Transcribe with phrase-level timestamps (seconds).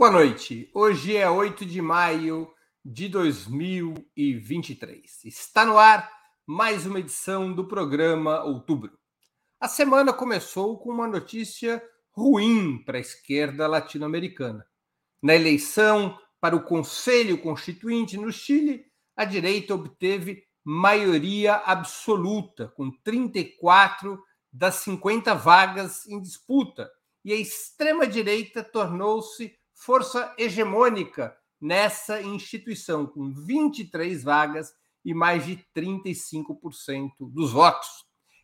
[0.00, 0.68] Boa noite.
[0.72, 2.50] Hoje é 8 de maio
[2.82, 5.26] de 2023.
[5.26, 6.10] Está no ar
[6.46, 8.98] mais uma edição do programa Outubro.
[9.60, 14.64] A semana começou com uma notícia ruim para a esquerda latino-americana.
[15.22, 24.18] Na eleição para o Conselho Constituinte no Chile, a direita obteve maioria absoluta, com 34
[24.50, 26.90] das 50 vagas em disputa,
[27.22, 34.72] e a extrema-direita tornou-se força hegemônica nessa instituição, com 23 vagas
[35.04, 37.88] e mais de 35% dos votos.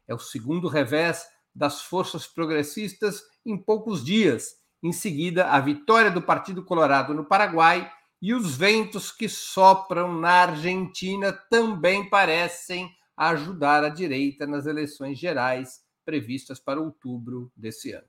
[0.09, 4.57] É o segundo revés das forças progressistas em poucos dias.
[4.83, 7.91] Em seguida, a vitória do Partido Colorado no Paraguai
[8.21, 15.83] e os ventos que sopram na Argentina também parecem ajudar a direita nas eleições gerais
[16.05, 18.09] previstas para outubro desse ano.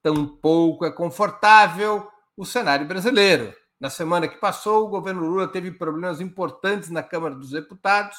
[0.00, 3.54] Tampouco é confortável o cenário brasileiro.
[3.80, 8.16] Na semana que passou, o governo Lula teve problemas importantes na Câmara dos Deputados,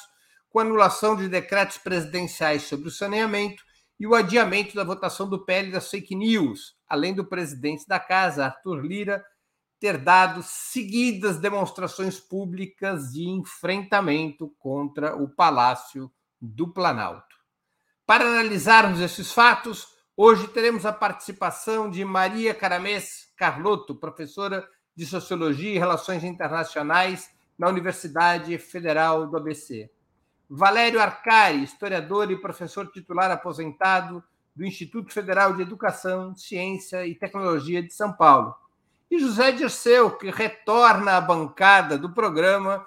[0.50, 3.62] com anulação de decretos presidenciais sobre o saneamento
[3.98, 8.44] e o adiamento da votação do PL das fake news, além do presidente da casa,
[8.44, 9.24] Arthur Lira,
[9.80, 17.36] ter dado seguidas demonstrações públicas de enfrentamento contra o Palácio do Planalto.
[18.06, 25.70] Para analisarmos esses fatos, hoje teremos a participação de Maria Caramês Carlotto, professora de Sociologia
[25.70, 29.88] e Relações Internacionais na Universidade Federal do ABC.
[30.50, 34.22] Valério Arcari, historiador e professor titular aposentado
[34.56, 38.54] do Instituto Federal de Educação, Ciência e Tecnologia de São Paulo.
[39.10, 42.84] E José Dirceu, que retorna à bancada do programa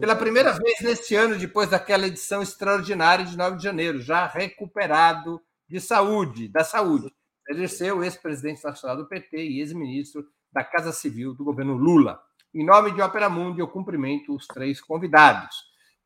[0.00, 5.40] pela primeira vez neste ano, depois daquela edição extraordinária de 9 de janeiro, já recuperado
[5.68, 7.14] de saúde, da saúde.
[7.48, 12.20] Exerceu ex-presidente nacional do PT e ex-ministro da Casa Civil do governo Lula.
[12.54, 15.56] Em nome de Opera Mundi, eu cumprimento os três convidados.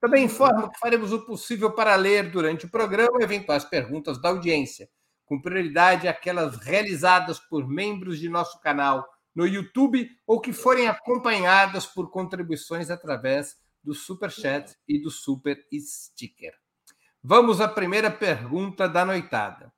[0.01, 4.89] Também informo que faremos o possível para ler durante o programa eventuais perguntas da audiência,
[5.27, 11.85] com prioridade aquelas realizadas por membros de nosso canal no YouTube ou que forem acompanhadas
[11.87, 16.55] por contribuições através do Super Chat e do Super Sticker.
[17.23, 19.73] Vamos à primeira pergunta da noitada.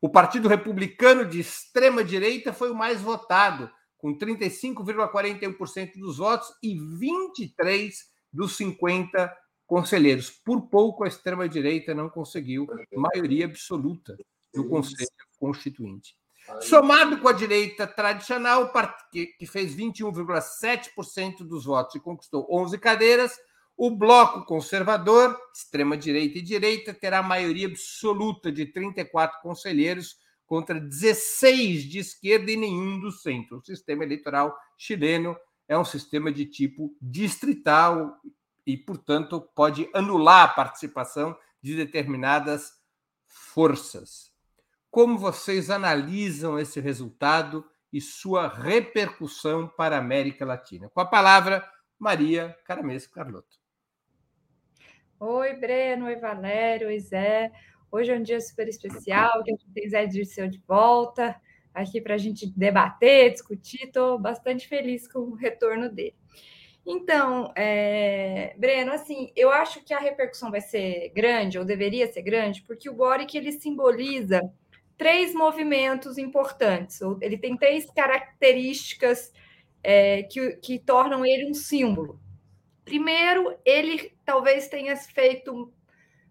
[0.00, 6.78] O Partido Republicano de extrema direita foi o mais votado, com 35,41% dos votos e
[6.78, 7.94] 23
[8.32, 9.36] dos 50
[9.66, 10.30] conselheiros.
[10.30, 14.16] Por pouco a extrema direita não conseguiu maioria absoluta
[14.54, 16.16] no Conselho Constituinte.
[16.62, 18.72] Somado com a direita tradicional,
[19.12, 23.36] que fez 21,7% dos votos e conquistou 11 cadeiras,
[23.76, 30.16] o bloco conservador, extrema-direita e direita, terá maioria absoluta de 34 conselheiros
[30.48, 33.58] contra 16 de esquerda e nenhum do centro.
[33.58, 35.36] O sistema eleitoral chileno
[35.68, 38.18] é um sistema de tipo distrital
[38.66, 42.72] e, portanto, pode anular a participação de determinadas
[43.26, 44.32] forças.
[44.90, 50.88] Como vocês analisam esse resultado e sua repercussão para a América Latina?
[50.88, 51.62] Com a palavra,
[51.98, 53.58] Maria Caramês Carlotto.
[55.20, 57.52] Oi, Breno, oi, Valério, oi, Zé.
[57.90, 61.40] Hoje é um dia super especial, que a gente tem Zé Dirceu de volta
[61.72, 63.84] aqui para a gente debater, discutir.
[63.84, 66.14] Estou bastante feliz com o retorno dele.
[66.84, 72.22] Então, é, Breno, assim, eu acho que a repercussão vai ser grande, ou deveria ser
[72.22, 74.40] grande, porque o Boric ele simboliza
[74.96, 77.00] três movimentos importantes.
[77.20, 79.32] Ele tem três características
[79.82, 82.18] é, que, que tornam ele um símbolo.
[82.84, 85.70] Primeiro, ele talvez tenha feito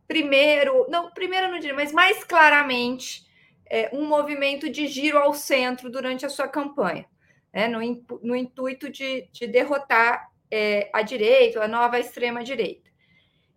[0.07, 3.25] primeiro, não, primeiro não diria, mas mais claramente
[3.69, 7.06] é, um movimento de giro ao centro durante a sua campanha,
[7.54, 7.80] né, no,
[8.24, 12.88] no intuito de, de derrotar é, a direita, a nova extrema-direita.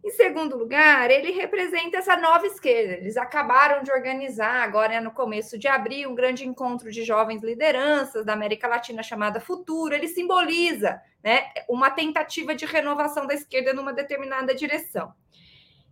[0.03, 2.95] Em segundo lugar, ele representa essa nova esquerda.
[2.95, 7.43] Eles acabaram de organizar, agora é no começo de abril, um grande encontro de jovens
[7.43, 9.95] lideranças da América Latina chamada Futuro.
[9.95, 15.13] Ele simboliza né, uma tentativa de renovação da esquerda numa determinada direção.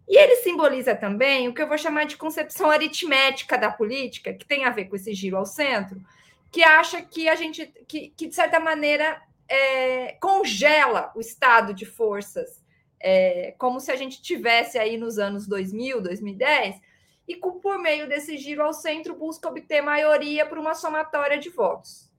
[0.08, 4.46] E ele simboliza também o que eu vou chamar de concepção aritmética da política, que
[4.46, 6.00] tem a ver com esse giro ao centro,
[6.50, 11.84] que acha que a gente, que, que de certa maneira, é, congela o estado de
[11.84, 12.62] forças
[13.00, 16.80] é, como se a gente tivesse aí nos anos 2000, 2010,
[17.26, 22.10] e por meio desse giro ao centro busca obter maioria por uma somatória de votos.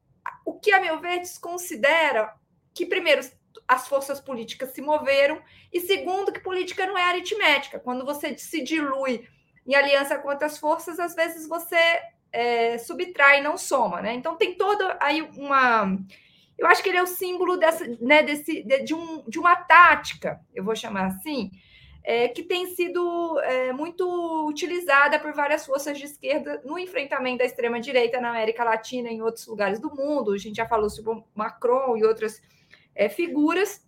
[0.45, 2.33] O que, a meu ver, desconsidera
[2.73, 3.21] que, primeiro,
[3.69, 5.39] as forças políticas se moveram,
[5.71, 7.79] e segundo, que política não é aritmética.
[7.79, 9.27] Quando você se dilui
[9.63, 11.77] em aliança com outras forças, às vezes você
[12.33, 14.15] é, subtrai, não soma, né?
[14.15, 15.95] Então tem toda aí uma.
[16.57, 19.55] Eu acho que ele é o símbolo dessa, né, desse, de, de, um, de uma
[19.55, 21.51] tática, eu vou chamar assim,
[22.03, 27.45] é, que tem sido é, muito utilizada por várias forças de esquerda no enfrentamento da
[27.45, 30.33] extrema-direita na América Latina e em outros lugares do mundo.
[30.33, 32.41] A gente já falou sobre Macron e outras
[32.99, 33.87] é, figuras.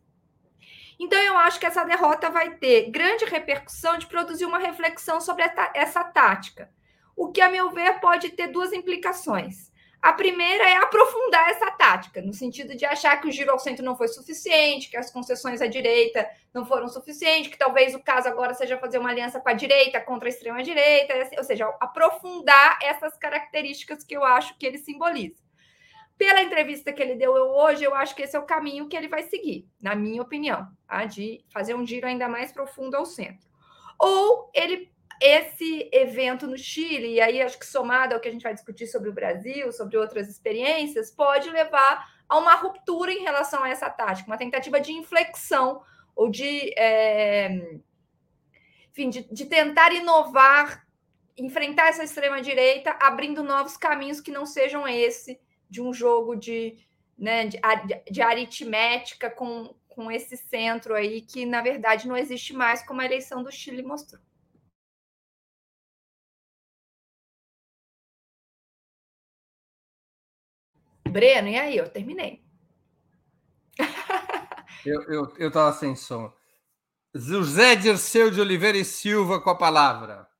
[1.00, 5.44] Então, eu acho que essa derrota vai ter grande repercussão de produzir uma reflexão sobre
[5.74, 6.70] essa tática
[7.16, 9.72] o que, a meu ver, pode ter duas implicações.
[10.02, 13.86] A primeira é aprofundar essa tática, no sentido de achar que o giro ao centro
[13.86, 18.28] não foi suficiente, que as concessões à direita não foram suficientes, que talvez o caso
[18.28, 23.16] agora seja fazer uma aliança com a direita contra a extrema-direita, ou seja, aprofundar essas
[23.16, 25.38] características que eu acho que ele simboliza.
[26.22, 29.08] Pela entrevista que ele deu hoje, eu acho que esse é o caminho que ele
[29.08, 31.04] vai seguir, na minha opinião, tá?
[31.04, 33.50] de fazer um giro ainda mais profundo ao centro.
[33.98, 38.44] Ou ele esse evento no Chile, e aí acho que somado ao que a gente
[38.44, 43.64] vai discutir sobre o Brasil, sobre outras experiências, pode levar a uma ruptura em relação
[43.64, 45.82] a essa tática, uma tentativa de inflexão
[46.16, 47.80] ou de, é,
[48.92, 50.86] enfim, de, de tentar inovar,
[51.36, 55.40] enfrentar essa extrema-direita, abrindo novos caminhos que não sejam esse
[55.72, 56.78] de um jogo de,
[57.18, 57.58] né, de,
[58.12, 63.06] de aritmética com, com esse centro aí que, na verdade, não existe mais, como a
[63.06, 64.22] eleição do Chile mostrou.
[71.10, 71.78] Breno, e aí?
[71.78, 72.44] Eu terminei.
[74.86, 76.34] eu estava sem som.
[77.14, 80.31] José Dirceu de Oliveira e Silva com a palavra.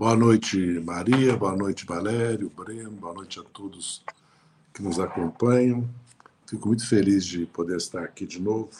[0.00, 1.36] Boa noite, Maria.
[1.36, 2.90] Boa noite, Valério, Breno.
[2.90, 4.02] Boa noite a todos
[4.72, 5.86] que nos acompanham.
[6.46, 8.70] Fico muito feliz de poder estar aqui de novo.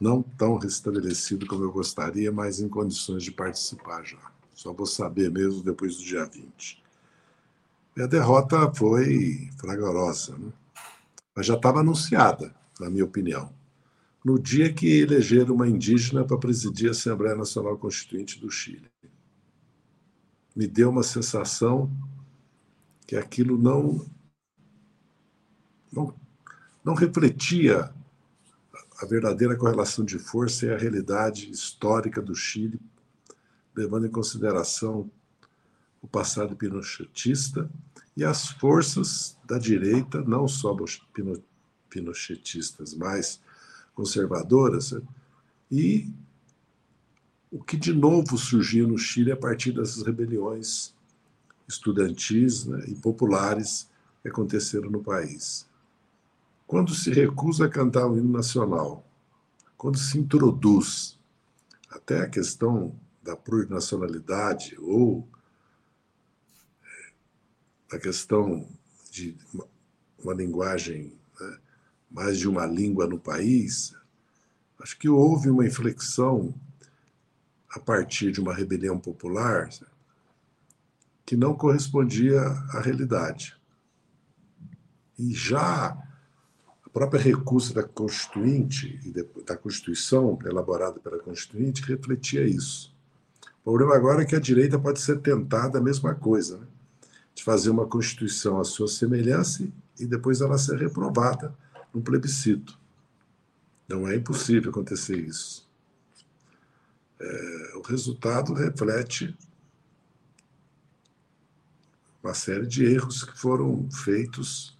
[0.00, 4.16] Não tão restabelecido como eu gostaria, mas em condições de participar já.
[4.54, 6.82] Só vou saber mesmo depois do dia 20.
[7.94, 10.50] E a derrota foi fragorosa, né?
[11.34, 13.52] mas já estava anunciada, na minha opinião.
[14.24, 18.90] No dia que elegeram uma indígena para presidir a Assembleia Nacional Constituinte do Chile.
[20.56, 21.90] Me deu uma sensação
[23.06, 24.04] que aquilo não,
[25.92, 26.14] não,
[26.82, 27.92] não refletia
[28.98, 32.80] a verdadeira correlação de força e a realidade histórica do Chile,
[33.74, 35.10] levando em consideração
[36.00, 37.68] o passado pinochetista
[38.16, 40.74] e as forças da direita, não só
[41.90, 43.40] pinochetistas, mas
[43.94, 44.94] conservadoras,
[45.70, 46.10] e
[47.56, 50.94] o que de novo surgiu no Chile a partir dessas rebeliões
[51.66, 53.88] estudantis né, e populares
[54.20, 55.66] que aconteceram no país.
[56.66, 59.08] Quando se recusa a cantar o hino nacional,
[59.74, 61.18] quando se introduz
[61.88, 65.26] até a questão da plurinacionalidade ou
[67.90, 68.68] a questão
[69.10, 69.66] de uma,
[70.22, 71.58] uma linguagem, né,
[72.10, 73.94] mais de uma língua no país,
[74.78, 76.54] acho que houve uma inflexão
[77.76, 79.68] a partir de uma rebelião popular
[81.26, 82.40] que não correspondia
[82.72, 83.54] à realidade.
[85.18, 85.88] E já
[86.84, 89.12] a própria recusa da Constituinte e
[89.44, 92.96] da Constituição elaborada pela Constituinte refletia isso.
[93.60, 96.66] O problema agora é que a direita pode ser tentada a mesma coisa, né?
[97.34, 99.68] de fazer uma Constituição à sua semelhança
[100.00, 101.54] e depois ela ser reprovada
[101.92, 102.78] no plebiscito.
[103.86, 105.65] Não é impossível acontecer isso.
[107.18, 109.34] É, o resultado reflete
[112.22, 114.76] uma série de erros que foram feitos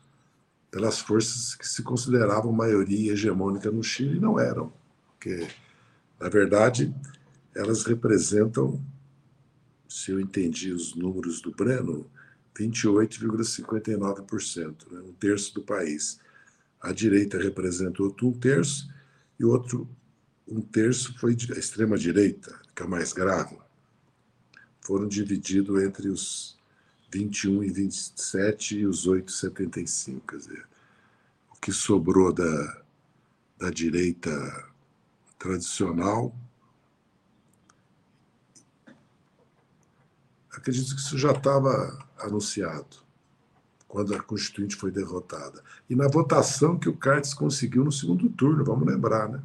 [0.71, 4.71] pelas forças que se consideravam maioria hegemônica no Chile e não eram.
[5.07, 5.49] Porque,
[6.21, 6.95] na verdade,
[7.55, 8.85] elas representam,
[9.89, 12.11] se eu entendi os números do Breno,
[12.59, 15.01] 28,59%, né?
[15.01, 16.19] um terço do país.
[16.81, 18.89] A direita representa outro um terço
[19.39, 19.87] e outro
[20.47, 23.59] um terço foi a extrema-direita, que é mais grave.
[24.81, 26.57] Foram divididos entre os
[27.11, 30.21] 21 e 27 e os 8,75.
[30.29, 30.67] Quer dizer,
[31.51, 32.83] o que sobrou da,
[33.59, 34.31] da direita
[35.39, 36.35] tradicional
[40.67, 43.05] acredito que isso já estava anunciado.
[43.89, 45.63] quando a Constituinte foi derrotada.
[45.89, 49.41] E na votação que o Cartes conseguiu no segundo turno, vamos lembrar, né?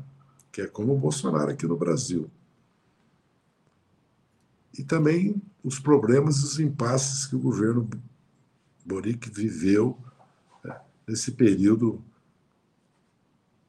[0.52, 2.30] Que é como o Bolsonaro aqui no Brasil.
[4.78, 7.90] E também os problemas e os impasses que o governo
[8.86, 9.98] Boric viveu
[10.64, 12.04] né, nesse período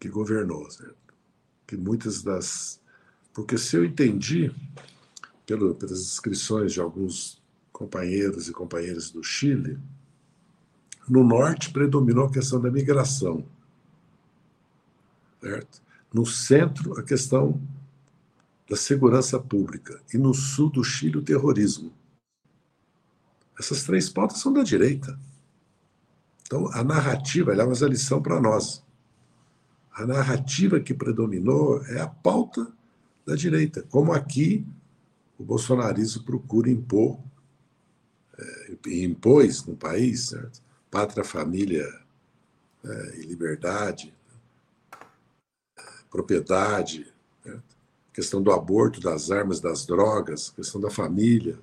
[0.00, 0.68] que governou.
[0.70, 0.96] Certo?
[1.66, 2.80] Que muitas das.
[3.32, 4.54] Porque se eu entendi,
[5.46, 7.40] pelo, pelas inscrições de alguns
[7.72, 9.78] companheiros e companheiras do Chile,
[11.08, 13.44] no norte predominou a questão da migração.
[15.40, 15.82] Certo?
[16.12, 17.60] No centro, a questão
[18.68, 20.00] da segurança pública.
[20.12, 21.92] E no sul do Chile, o terrorismo.
[23.58, 25.18] Essas três pautas são da direita.
[26.42, 28.82] Então, a narrativa, ela é uma lição para nós.
[29.92, 32.72] A narrativa que predominou é a pauta
[33.26, 34.66] da direita, como aqui
[35.38, 37.18] o bolsonarismo procura impor,
[38.38, 40.62] é, impôs no país, certo?
[40.90, 41.88] pátria, família
[42.84, 44.14] é, e liberdade,
[46.12, 47.06] propriedade,
[47.42, 47.76] certo?
[48.12, 51.58] questão do aborto, das armas, das drogas, questão da família.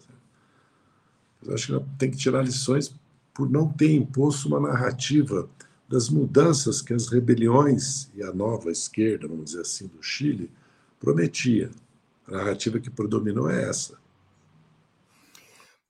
[1.43, 2.93] Eu acho que tem que tirar lições
[3.33, 5.47] por não ter imposto uma narrativa
[5.87, 10.51] das mudanças que as rebeliões e a nova esquerda, vamos dizer assim, do Chile
[10.99, 11.69] prometia.
[12.27, 13.97] A narrativa que predominou é essa.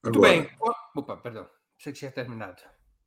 [0.04, 0.50] Muito Agora, bem.
[0.96, 1.48] Opa, perdão.
[1.78, 2.62] Você tinha terminado.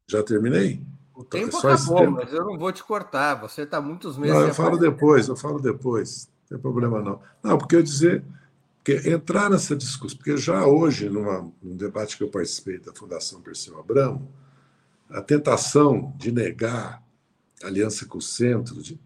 [0.09, 0.83] Já terminei?
[1.15, 2.13] O tempo Só acabou, tempo.
[2.13, 3.35] mas eu não vou te cortar.
[3.37, 4.35] Você está muitos meses.
[4.35, 6.29] Não, eu falo depois, eu falo depois.
[6.43, 7.21] Não tem problema não.
[7.43, 8.25] Não, porque eu dizer
[8.83, 13.41] que entrar nessa discussão, porque já hoje, numa, num debate que eu participei da Fundação
[13.41, 14.29] Perseu Abramo,
[15.09, 17.03] a tentação de negar
[17.63, 18.99] aliança com o centro, de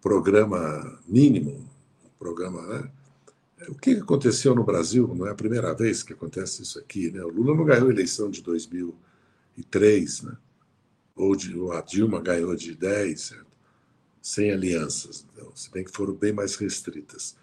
[0.00, 1.68] programa mínimo,
[2.18, 2.90] programa, né?
[3.68, 5.12] O que aconteceu no Brasil?
[5.14, 7.22] Não é a primeira vez que acontece isso aqui, né?
[7.22, 10.36] O Lula não ganhou a eleição de 2003, né?
[11.18, 13.46] Ou, de, ou a Dilma ganhou de 10, certo?
[14.22, 17.36] sem alianças, então, se bem que foram bem mais restritas.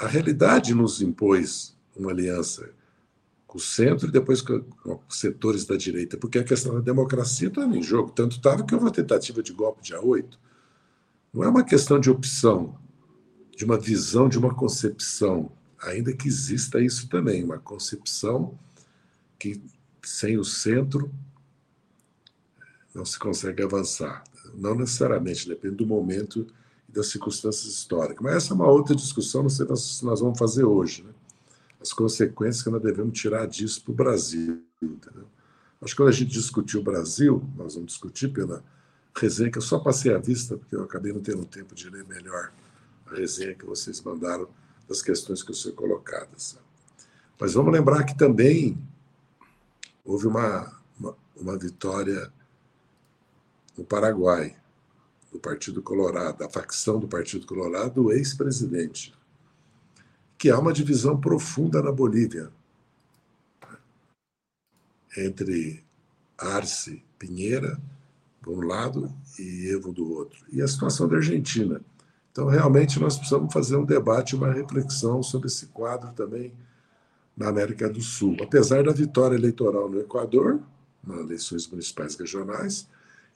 [0.00, 2.70] A realidade nos impôs uma aliança
[3.46, 4.62] com o centro e depois com,
[5.08, 8.10] os setores da direita, porque a questão da democracia está em jogo.
[8.10, 10.38] Tanto estava que houve uma tentativa de golpe dia 8.
[11.32, 12.78] Não é uma questão de opção,
[13.56, 18.58] de uma visão, de uma concepção, ainda que exista isso também, uma concepção
[19.38, 19.62] que
[20.02, 21.10] sem o centro
[22.94, 24.22] não se consegue avançar.
[24.54, 26.46] Não necessariamente, depende do momento
[26.88, 28.22] e das circunstâncias históricas.
[28.22, 31.02] Mas essa é uma outra discussão, não sei se nós vamos fazer hoje.
[31.02, 31.10] Né?
[31.80, 34.62] As consequências que nós devemos tirar disso para o Brasil.
[34.80, 35.26] Entendeu?
[35.80, 38.62] Acho que quando a gente discutir o Brasil, nós vamos discutir pela
[39.16, 42.04] resenha, que eu só passei à vista, porque eu acabei não tendo tempo de ler
[42.04, 42.52] melhor
[43.06, 44.48] a resenha que vocês mandaram
[44.88, 46.58] das questões que foram colocadas.
[47.38, 48.78] Mas vamos lembrar que também
[50.04, 52.32] houve uma, uma, uma vitória
[53.76, 54.56] no Paraguai,
[55.32, 59.14] do Partido Colorado, da facção do Partido Colorado, do ex-presidente,
[60.36, 62.50] que há uma divisão profunda na Bolívia
[65.16, 65.84] entre
[66.36, 67.80] Arce Pinheira,
[68.42, 70.44] de um lado, e Evo do outro.
[70.50, 71.80] E a situação da Argentina.
[72.32, 76.52] Então, realmente, nós precisamos fazer um debate, uma reflexão sobre esse quadro também
[77.36, 78.36] na América do Sul.
[78.42, 80.60] Apesar da vitória eleitoral no Equador,
[81.06, 82.88] nas eleições municipais regionais,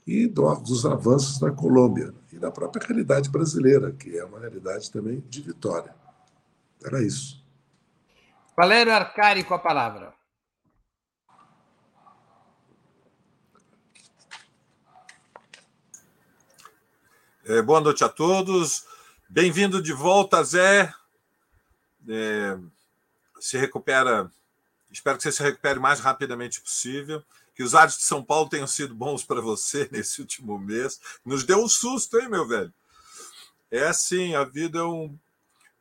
[0.07, 5.19] e dos avanços na Colômbia e da própria realidade brasileira, que é uma realidade também
[5.27, 5.93] de vitória.
[6.81, 7.45] Era isso.
[8.55, 10.13] Valério Arcari com a palavra.
[17.45, 18.85] É, boa noite a todos.
[19.29, 20.93] Bem-vindo de volta, Zé.
[22.07, 22.57] É,
[23.41, 24.31] se recupera.
[24.91, 27.23] Espero que você se recupere o mais rapidamente possível
[27.57, 31.01] que os ares de São Paulo tenham sido bons para você nesse último mês.
[31.25, 32.71] Nos deu um susto, hein, meu velho?
[33.71, 35.17] É assim, a vida é um,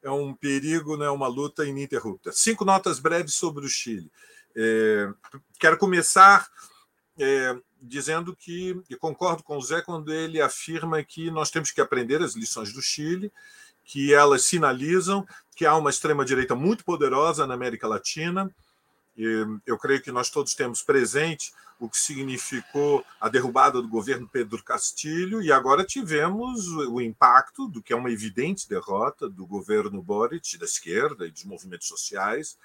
[0.03, 1.11] é um perigo, né?
[1.11, 2.33] uma luta ininterrupta.
[2.33, 4.11] Cinco notas breves sobre o Chile.
[4.57, 5.13] É,
[5.61, 6.49] quero começar
[7.19, 11.81] é, dizendo que, e concordo com o Zé quando ele afirma que nós temos que
[11.83, 13.31] aprender as lições do Chile,
[13.85, 18.51] que elas sinalizam que há uma extrema-direita muito poderosa na América Latina.
[19.17, 24.63] Eu creio que nós todos temos presente o que significou a derrubada do governo Pedro
[24.63, 30.57] Castilho, e agora tivemos o impacto do que é uma evidente derrota do governo Boric,
[30.57, 32.57] da esquerda e dos movimentos sociais,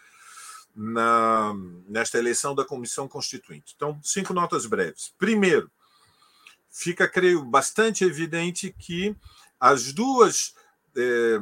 [0.73, 1.53] na,
[1.87, 3.73] nesta eleição da Comissão Constituinte.
[3.75, 5.13] Então, cinco notas breves.
[5.17, 5.69] Primeiro,
[6.69, 9.15] fica, creio, bastante evidente que
[9.59, 10.55] as duas.
[10.95, 11.39] Eh,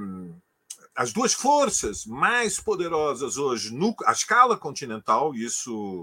[1.00, 6.02] as duas forças mais poderosas hoje, no, a escala continental, isso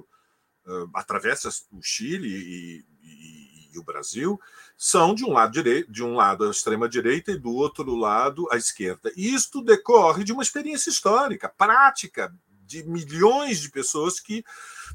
[0.66, 2.84] uh, atravessa o Chile e,
[3.74, 4.40] e o Brasil
[4.74, 8.48] são de um lado direito, de um lado a extrema direita e do outro lado
[8.50, 9.12] a esquerda.
[9.14, 14.42] E isto decorre de uma experiência histórica, prática, de milhões de pessoas que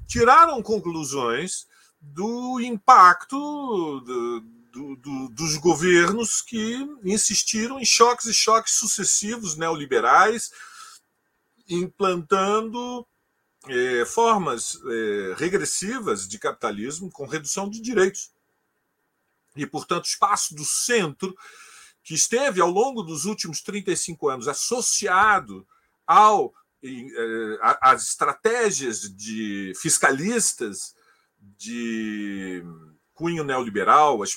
[0.08, 1.68] tiraram conclusões
[2.02, 10.52] do impacto do, do, do, dos governos que insistiram em choques e choques sucessivos neoliberais,
[11.68, 13.06] implantando
[13.68, 18.32] é, formas é, regressivas de capitalismo com redução de direitos.
[19.56, 21.36] E, portanto, o espaço do centro,
[22.04, 25.68] que esteve ao longo dos últimos 35 anos associado
[26.08, 30.96] ao é, às estratégias de fiscalistas
[31.40, 32.64] de
[33.22, 34.36] cunho neoliberal, as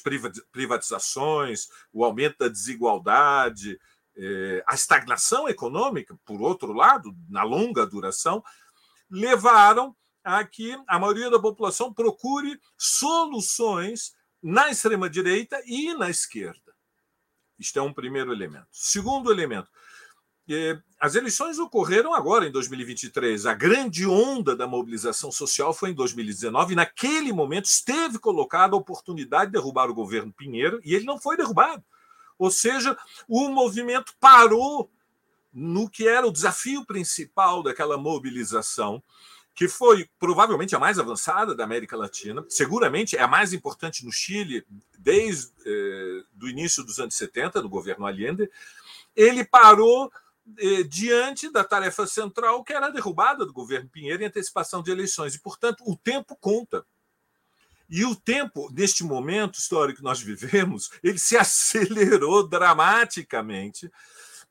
[0.52, 3.80] privatizações, o aumento da desigualdade,
[4.14, 8.44] é, a estagnação econômica, por outro lado, na longa duração,
[9.10, 14.12] levaram a que a maioria da população procure soluções
[14.42, 16.74] na extrema-direita e na esquerda.
[17.58, 18.68] Isto é um primeiro elemento.
[18.70, 19.70] Segundo elemento,
[21.00, 23.46] as eleições ocorreram agora, em 2023.
[23.46, 28.78] A grande onda da mobilização social foi em 2019, e naquele momento esteve colocada a
[28.78, 31.82] oportunidade de derrubar o governo Pinheiro, e ele não foi derrubado.
[32.38, 32.96] Ou seja,
[33.28, 34.90] o movimento parou
[35.52, 39.02] no que era o desafio principal daquela mobilização,
[39.54, 44.10] que foi provavelmente a mais avançada da América Latina, seguramente é a mais importante no
[44.10, 44.66] Chile
[44.98, 48.50] desde eh, do início dos anos 70, do governo Allende.
[49.14, 50.10] Ele parou
[50.58, 54.90] eh, diante da tarefa central, que era a derrubada do governo Pinheiro em antecipação de
[54.90, 55.34] eleições.
[55.34, 56.84] E, portanto, o tempo conta.
[57.88, 63.90] E o tempo, neste momento histórico que nós vivemos, ele se acelerou dramaticamente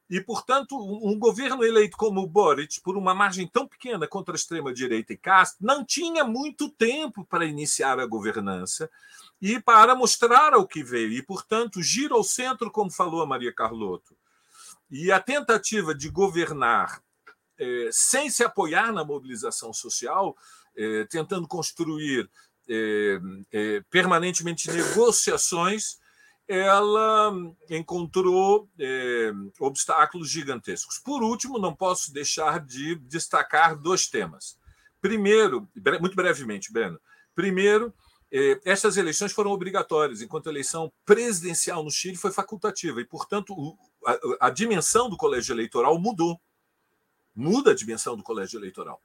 [0.09, 4.37] e, portanto, um governo eleito como o Boric, por uma margem tão pequena contra a
[4.37, 8.89] extrema-direita e Castro, não tinha muito tempo para iniciar a governança
[9.41, 11.13] e para mostrar ao que veio.
[11.13, 14.15] E, portanto, gira ao centro, como falou a Maria Carlotto.
[14.93, 17.01] E a tentativa de governar
[17.57, 20.37] eh, sem se apoiar na mobilização social,
[20.77, 22.29] eh, tentando construir
[22.69, 23.19] eh,
[23.89, 25.97] permanentemente negociações
[26.45, 27.33] ela
[27.69, 28.69] encontrou
[29.59, 30.99] obstáculos gigantescos.
[30.99, 34.57] Por último, não posso deixar de destacar dois temas.
[35.01, 35.69] Primeiro,
[36.01, 36.99] muito brevemente, Breno.
[37.33, 37.93] Primeiro,
[38.65, 43.55] essas eleições foram obrigatórias, enquanto a eleição presidencial no Chile foi facultativa, e, portanto,
[44.05, 46.39] a, a dimensão do colégio eleitoral mudou.
[47.35, 49.01] Muda a dimensão do colégio eleitoral.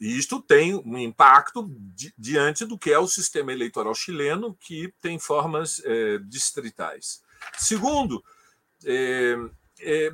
[0.00, 4.92] E isto tem um impacto di diante do que é o sistema eleitoral chileno, que
[5.00, 7.22] tem formas é, distritais.
[7.56, 8.22] Segundo,
[8.84, 9.36] é,
[9.80, 10.12] é,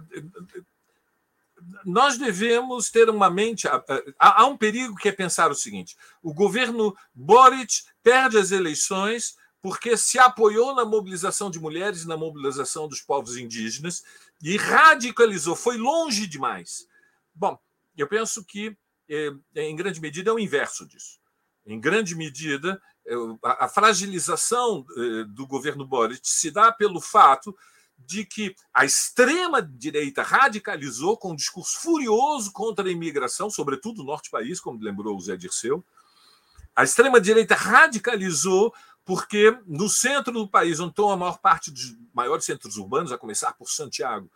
[1.85, 3.67] nós devemos ter uma mente.
[3.69, 3.83] Há,
[4.19, 9.97] há um perigo que é pensar o seguinte: o governo Boric perde as eleições porque
[9.97, 14.03] se apoiou na mobilização de mulheres na mobilização dos povos indígenas
[14.43, 16.87] e radicalizou, foi longe demais.
[17.35, 17.59] Bom,
[17.97, 18.77] eu penso que
[19.09, 21.19] é, em grande medida, é o inverso disso.
[21.67, 24.87] Em grande medida, é, a fragilização
[25.29, 27.57] do governo Boric se dá pelo fato
[27.99, 34.29] de que a extrema-direita radicalizou com um discurso furioso contra a imigração, sobretudo no norte
[34.29, 35.85] do país, como lembrou o Zé Dirceu.
[36.75, 38.73] A extrema-direita radicalizou
[39.11, 43.19] porque no centro do país, onde estão a maior parte dos maiores centros urbanos, a
[43.19, 44.31] começar por Santiago,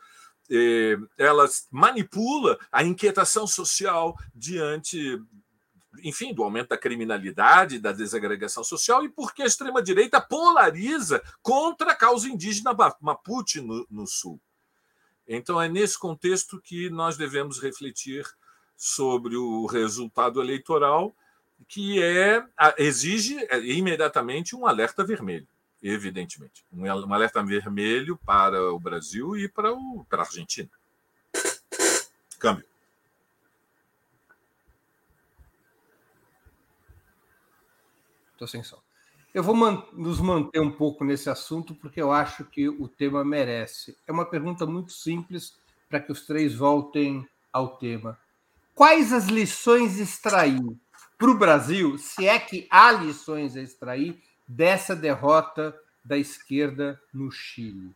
[0.50, 5.22] eh, ela manipula a inquietação social diante,
[6.02, 11.94] enfim, do aumento da criminalidade, da desagregação social e porque a extrema-direita polariza contra a
[11.94, 14.40] causa indígena Mapuche no, no Sul.
[15.24, 18.26] Então, é nesse contexto que nós devemos refletir
[18.76, 21.14] sobre o resultado eleitoral,
[21.68, 22.44] que é
[22.78, 25.46] exige é, imediatamente um alerta vermelho
[25.84, 26.64] evidentemente.
[26.72, 30.70] Um alerta vermelho para o Brasil e para, o, para a Argentina.
[32.38, 32.64] Câmbio.
[38.32, 38.82] Estou sem som.
[39.34, 43.24] Eu vou man nos manter um pouco nesse assunto porque eu acho que o tema
[43.24, 43.96] merece.
[44.06, 48.18] É uma pergunta muito simples para que os três voltem ao tema.
[48.74, 50.60] Quais as lições extrair
[51.18, 55.74] para o Brasil, se é que há lições a extrair dessa derrota
[56.04, 57.94] da esquerda no Chile.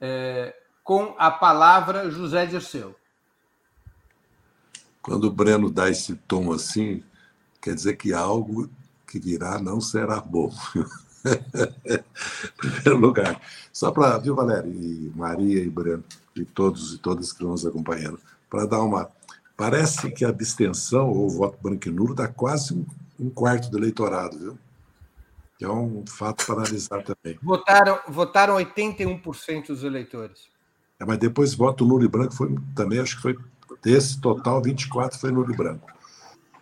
[0.00, 2.94] É, com a palavra José Dirceu.
[5.02, 7.02] Quando o Breno dá esse tom assim,
[7.60, 8.70] quer dizer que algo
[9.06, 10.52] que virá não será bom.
[12.56, 13.40] primeiro lugar,
[13.72, 16.04] só para, viu, Valério, e Maria e Breno,
[16.34, 19.10] e todos e todas que nos acompanhando, para dar uma.
[19.56, 22.84] Parece que a abstenção ou o voto branco e nulo dá quase um,
[23.18, 24.58] um quarto do eleitorado, viu?
[25.60, 27.38] É um fato para analisar também.
[27.42, 30.50] Votaram, votaram 81% dos eleitores.
[31.00, 33.38] É, mas depois voto nulo e branco foi também, acho que foi
[33.82, 35.90] desse total, 24 foi nulo e branco.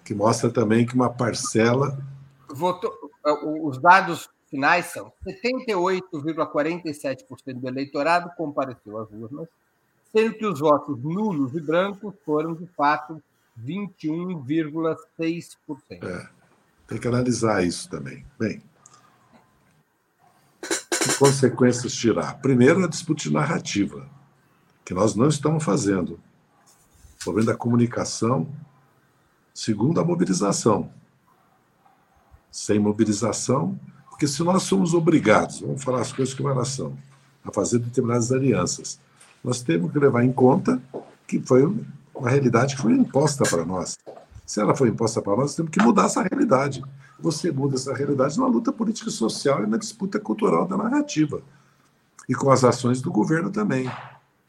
[0.05, 1.99] Que mostra também que uma parcela.
[2.49, 2.93] Votou,
[3.63, 9.49] os dados finais são 78,47% do eleitorado compareceu às urnas,
[10.15, 13.21] sendo que os votos nulos e brancos foram, de fato,
[13.61, 16.05] 21,6%.
[16.05, 16.29] É,
[16.87, 18.25] tem que analisar isso também.
[18.39, 18.63] Bem,
[20.63, 22.35] que consequências tirar?
[22.35, 24.09] Primeiro, a disputa de narrativa,
[24.85, 26.21] que nós não estamos fazendo.
[27.21, 28.47] O problema da comunicação.
[29.53, 30.93] Segundo, a mobilização.
[32.53, 33.77] Sem mobilização,
[34.09, 36.97] porque se nós somos obrigados, vamos falar as coisas como elas são,
[37.43, 39.01] a fazer determinadas alianças,
[39.45, 40.81] nós temos que levar em conta
[41.29, 41.65] que foi
[42.15, 43.99] uma realidade que foi imposta para nós.
[44.47, 46.83] Se ela foi imposta para nós, temos que mudar essa realidade.
[47.21, 51.43] Você muda essa realidade na luta política e social e na disputa cultural da narrativa.
[52.29, 53.91] E com as ações do governo também.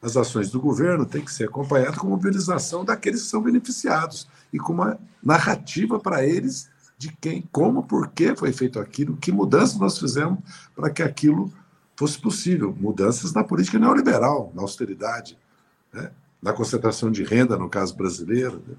[0.01, 4.59] As ações do governo têm que ser acompanhadas com mobilização daqueles que são beneficiados e
[4.59, 9.77] com uma narrativa para eles de quem, como, por que foi feito aquilo, que mudanças
[9.77, 10.39] nós fizemos
[10.75, 11.51] para que aquilo
[11.95, 12.75] fosse possível.
[12.77, 15.37] Mudanças na política neoliberal, na austeridade,
[15.91, 16.11] né?
[16.41, 18.75] na concentração de renda, no caso brasileiro, né?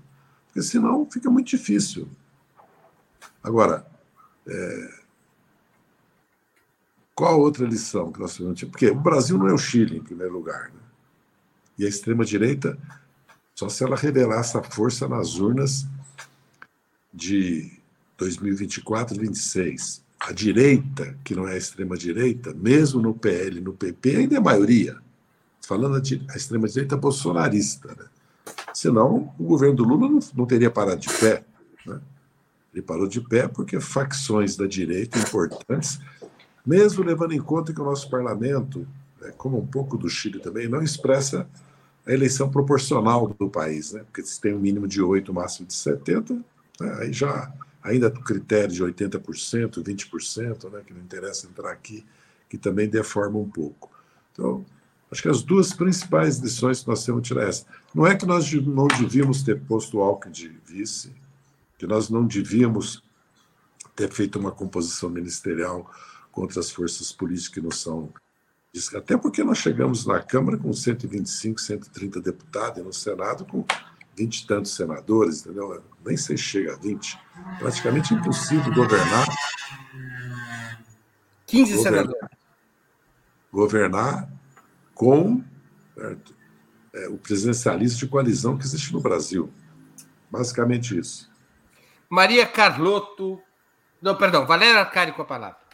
[0.47, 2.09] porque senão fica muito difícil.
[3.43, 3.87] Agora,
[4.47, 5.01] é...
[7.15, 8.63] qual outra lição que nós temos?
[8.65, 10.71] Porque o Brasil não é o Chile, em primeiro lugar.
[10.71, 10.81] Né?
[11.79, 12.79] E a extrema-direita,
[13.55, 15.87] só se ela revelar essa força nas urnas
[17.13, 17.73] de
[18.19, 20.06] 2024 e 2026.
[20.19, 24.97] A direita, que não é a extrema-direita, mesmo no PL no PP, ainda é maioria.
[25.67, 27.89] Falando a extrema-direita bolsonarista.
[27.89, 28.07] Né?
[28.73, 31.45] Senão, o governo do Lula não, não teria parado de pé.
[31.87, 32.01] Né?
[32.73, 35.99] Ele parou de pé porque facções da direita importantes,
[36.65, 38.87] mesmo levando em conta que o nosso parlamento,
[39.21, 41.49] né, como um pouco do Chile também, não expressa
[42.07, 44.03] a eleição proporcional do país, né?
[44.05, 47.53] porque se tem um mínimo de 8, máximo de 70, né, aí já
[47.87, 52.05] ainda com critério de 80%, 20%, né, que não interessa entrar aqui,
[52.49, 53.91] que também deforma um pouco.
[54.33, 54.67] Então,
[55.11, 57.65] acho que as duas principais lições que nós temos que tirar é essa.
[57.95, 61.13] Não é que nós não devíamos ter posto o Alckmin de vice,
[61.79, 63.03] que nós não devíamos
[63.95, 65.89] ter feito uma composição ministerial
[66.33, 68.13] contra as forças políticas que não são.
[68.95, 73.65] Até porque nós chegamos na Câmara com 125, 130 deputados e no Senado com
[74.17, 75.85] vinte e tantos senadores, entendeu?
[76.05, 77.19] Nem sei se chega a 20.
[77.59, 79.27] Praticamente impossível governar.
[81.47, 82.39] 15 governar, senadores.
[83.53, 84.29] Governar
[84.95, 85.45] com
[86.95, 89.53] é, o presidencialismo de coalizão que existe no Brasil.
[90.31, 91.31] Basicamente isso.
[92.09, 93.41] Maria Carlotto.
[94.01, 95.66] Não, perdão, Valéria Arcari com a palavra.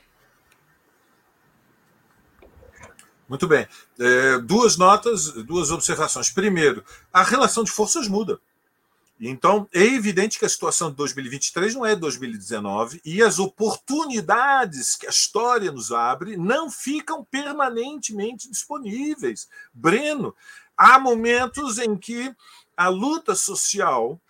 [3.33, 3.67] Muito bem.
[3.99, 6.29] É, duas notas, duas observações.
[6.29, 8.39] Primeiro, a relação de forças muda.
[9.19, 15.07] Então, é evidente que a situação de 2023 não é 2019 e as oportunidades que
[15.07, 19.49] a história nos abre não ficam permanentemente disponíveis.
[19.73, 20.37] Breno,
[20.77, 22.31] há momentos em que
[22.77, 24.21] a luta social,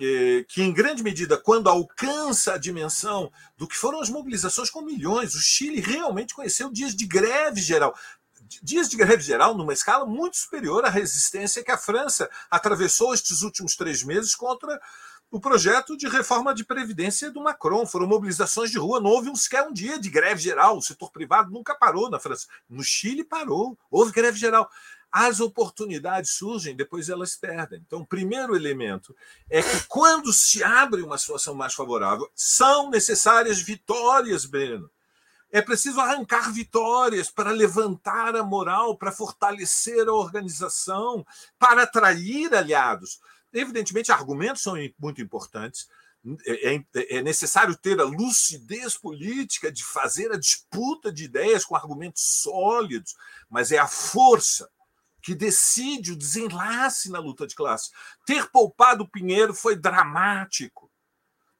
[0.00, 4.80] é, que em grande medida, quando alcança a dimensão do que foram as mobilizações com
[4.80, 7.94] milhões, o Chile realmente conheceu dias de greve geral
[8.62, 13.42] dias de greve geral numa escala muito superior à resistência que a França atravessou estes
[13.42, 14.80] últimos três meses contra
[15.30, 17.84] o projeto de reforma de previdência do Macron.
[17.86, 20.78] Foram mobilizações de rua, não houve sequer um dia de greve geral.
[20.78, 22.46] O setor privado nunca parou na França.
[22.68, 24.70] No Chile parou, houve greve geral.
[25.10, 27.82] As oportunidades surgem, depois elas perdem.
[27.86, 29.16] Então, o primeiro elemento
[29.48, 34.90] é que quando se abre uma situação mais favorável, são necessárias vitórias, Breno.
[35.56, 41.24] É preciso arrancar vitórias para levantar a moral, para fortalecer a organização,
[41.58, 43.18] para atrair aliados.
[43.54, 45.88] Evidentemente, argumentos são muito importantes.
[46.44, 46.84] É, é,
[47.16, 53.14] é necessário ter a lucidez política de fazer a disputa de ideias com argumentos sólidos,
[53.48, 54.68] mas é a força
[55.22, 57.92] que decide o desenlace na luta de classe.
[58.26, 60.90] Ter poupado Pinheiro foi dramático.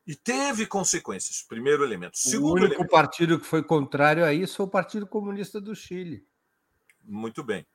[0.07, 1.43] E teve consequências.
[1.43, 2.17] Primeiro elemento.
[2.17, 5.75] Segundo o único elemento, partido que foi contrário a isso foi o Partido Comunista do
[5.75, 6.25] Chile.
[7.03, 7.67] Muito bem.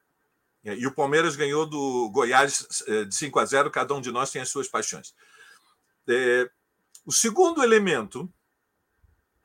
[0.64, 4.12] É, e o Palmeiras ganhou do Goiás é, de 5 a 0, cada um de
[4.12, 5.14] nós tem as suas paixões.
[6.08, 6.50] É,
[7.06, 8.32] o segundo elemento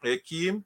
[0.04, 0.62] é que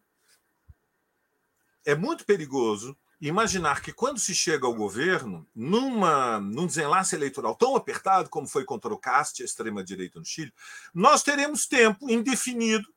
[1.84, 7.76] é muito perigoso imaginar que quando se chega ao governo, numa, num desenlace eleitoral tão
[7.76, 10.52] apertado como foi contra o Cast, a extrema-direita no Chile,
[10.94, 12.88] nós teremos tempo indefinido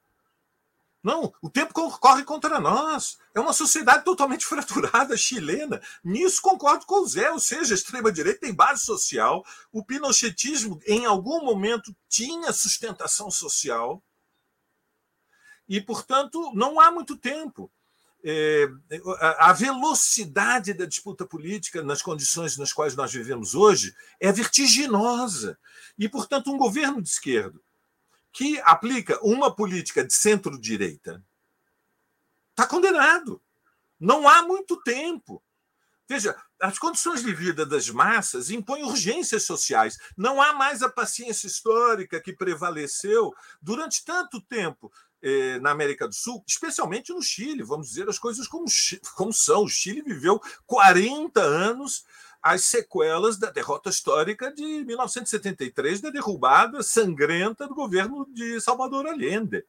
[1.04, 3.18] Não, o tempo corre contra nós.
[3.36, 5.82] É uma sociedade totalmente fraturada chilena.
[6.02, 9.44] Nisso concordo com o Zé, ou seja, a extrema-direita tem base social.
[9.72, 14.02] O pinochetismo, em algum momento, tinha sustentação social.
[15.68, 17.70] E, portanto, não há muito tempo.
[18.26, 18.70] É,
[19.40, 25.58] a velocidade da disputa política nas condições nas quais nós vivemos hoje é vertiginosa.
[26.00, 27.60] E, portanto, um governo de esquerda
[28.32, 31.24] que aplica uma política de centro-direita
[32.52, 33.42] está condenado.
[34.00, 35.42] Não há muito tempo.
[36.08, 39.98] Veja, as condições de vida das massas impõem urgências sociais.
[40.18, 44.92] Não há mais a paciência histórica que prevaleceu durante tanto tempo
[45.24, 47.64] eh, na América do Sul, especialmente no Chile.
[47.64, 48.66] Vamos dizer as coisas como,
[49.16, 49.64] como são.
[49.64, 52.04] O Chile viveu 40 anos
[52.42, 59.64] as sequelas da derrota histórica de 1973, da derrubada sangrenta do governo de Salvador Allende.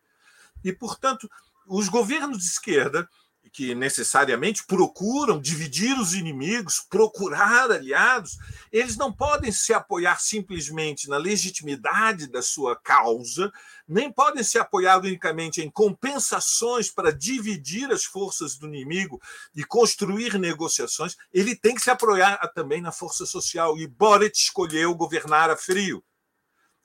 [0.64, 1.30] E, portanto,
[1.68, 3.08] os governos de esquerda
[3.54, 8.36] que necessariamente procuram dividir os inimigos, procurar aliados,
[8.72, 13.52] eles não podem se apoiar simplesmente na legitimidade da sua causa,
[13.86, 19.22] nem podem se apoiar unicamente em compensações para dividir as forças do inimigo
[19.54, 21.16] e construir negociações.
[21.32, 23.78] Ele tem que se apoiar também na força social.
[23.78, 26.02] E Boric escolheu governar a frio.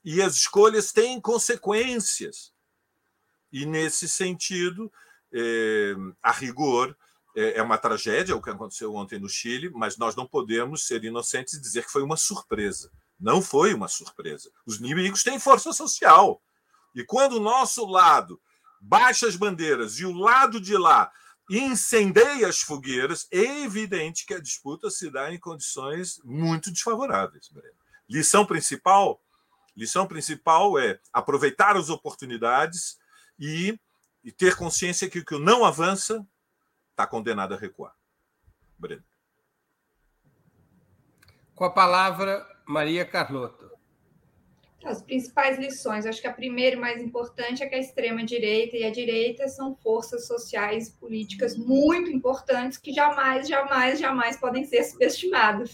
[0.06, 2.54] E as escolhas têm consequências.
[3.52, 4.92] E, nesse sentido,
[5.34, 6.96] é, a rigor,
[7.36, 11.04] é, é uma tragédia o que aconteceu ontem no Chile, mas nós não podemos ser
[11.04, 12.92] inocentes e dizer que foi uma surpresa.
[13.20, 14.50] Não foi uma surpresa.
[14.66, 16.42] Os inimigos têm força social.
[16.96, 18.40] E quando o nosso lado
[18.82, 21.12] baixa as bandeiras e o lado de lá
[21.50, 27.50] incendeia as fogueiras, é evidente que a disputa se dá em condições muito desfavoráveis.
[28.08, 29.22] Lição principal,
[29.76, 32.98] lição principal é aproveitar as oportunidades
[33.40, 33.80] e
[34.24, 36.26] e ter consciência que o que não avança
[36.92, 37.96] está condenado a recuar.
[38.78, 39.04] Breno.
[41.56, 43.70] Com a palavra, Maria Carlota.
[44.84, 48.86] As principais lições, acho que a primeira e mais importante é que a extrema-direita e
[48.86, 54.84] a direita são forças sociais e políticas muito importantes que jamais, jamais, jamais podem ser
[54.86, 55.74] subestimadas.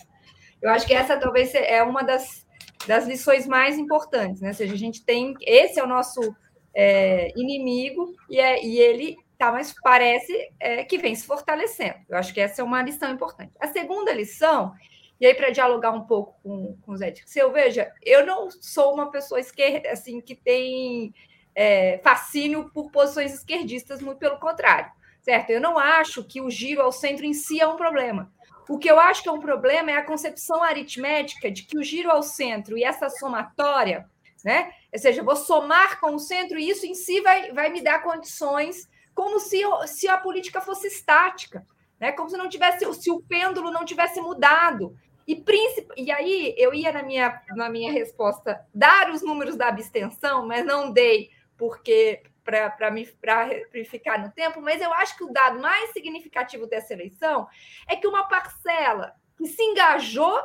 [0.59, 2.47] Eu acho que essa talvez é uma das,
[2.87, 4.47] das lições mais importantes, né?
[4.47, 5.35] Ou seja, a gente tem.
[5.41, 6.35] Esse é o nosso
[6.75, 11.95] é, inimigo e, é, e ele tá, mas parece é, que vem se fortalecendo.
[12.09, 13.53] Eu acho que essa é uma lição importante.
[13.59, 14.73] A segunda lição,
[15.19, 18.93] e aí para dialogar um pouco com, com o Zé Dirceu, veja, eu não sou
[18.93, 21.13] uma pessoa esquerda, assim, que tem
[21.53, 25.49] é, fascínio por posições esquerdistas, muito pelo contrário, certo?
[25.49, 28.31] Eu não acho que o giro ao centro em si é um problema.
[28.67, 31.83] O que eu acho que é um problema é a concepção aritmética de que o
[31.83, 34.09] giro ao centro e essa somatória
[34.45, 34.69] né?
[34.95, 38.01] Ou seja, vou somar com o centro e isso em si vai, vai me dar
[38.01, 41.67] condições, como se, se a política fosse estática,
[41.99, 42.13] né?
[42.13, 44.97] Como se não tivesse, se o pêndulo não tivesse mudado.
[45.27, 45.91] E, princip...
[45.97, 50.65] e aí eu ia na minha, na minha resposta dar os números da abstenção, mas
[50.65, 53.49] não dei porque para me pra
[53.89, 57.47] ficar no tempo, mas eu acho que o dado mais significativo dessa eleição
[57.85, 60.39] é que uma parcela que se engajou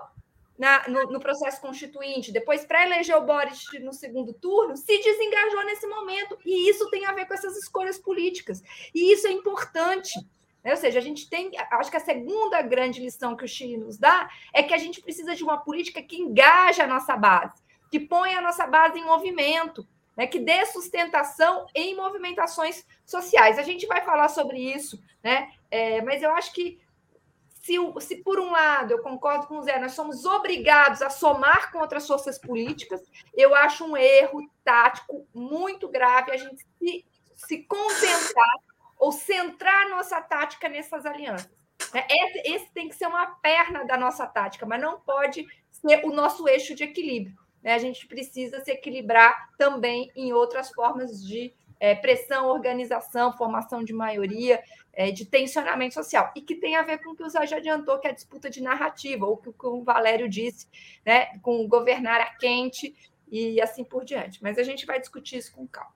[0.61, 5.65] na, no, no, processo constituinte, depois para eleger o Boris no segundo turno, se desengajou
[5.65, 6.37] nesse momento.
[6.45, 8.63] E isso tem a ver com essas escolhas políticas.
[8.95, 10.21] E isso é importante.
[10.63, 10.73] Né?
[10.73, 11.51] Ou seja, a gente tem.
[11.71, 15.01] Acho que a segunda grande lição que o Chile nos dá é que a gente
[15.01, 19.05] precisa de uma política que engaja a nossa base, que põe a nossa base em
[19.05, 19.89] movimento.
[20.17, 23.59] Né, que dê sustentação em movimentações sociais.
[23.59, 25.51] A gente vai falar sobre isso, né?
[25.71, 26.79] É, mas eu acho que
[27.61, 31.71] se, se, por um lado, eu concordo com o Zé, nós somos obrigados a somar
[31.71, 33.03] com outras forças políticas,
[33.35, 37.05] eu acho um erro tático muito grave a gente se,
[37.37, 38.57] se concentrar
[38.99, 41.51] ou centrar nossa tática nessas alianças.
[41.93, 42.07] Né?
[42.11, 46.13] Esse, esse, tem que ser uma perna da nossa tática, mas não pode ser o
[46.13, 47.37] nosso eixo de equilíbrio.
[47.63, 47.75] Né?
[47.75, 53.95] A gente precisa se equilibrar também em outras formas de é, pressão, organização, formação de
[53.95, 54.63] maioria,
[54.93, 57.57] é, de tensionamento social, e que tem a ver com o que o Zé já
[57.57, 60.69] adiantou, que é a disputa de narrativa, ou o que o Valério disse,
[61.05, 62.95] né, com governar a quente
[63.33, 64.43] e assim por diante.
[64.43, 65.95] Mas a gente vai discutir isso com calma.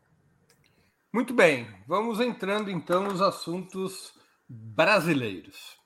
[1.13, 4.15] Muito bem, vamos entrando então nos assuntos
[4.49, 5.79] brasileiros.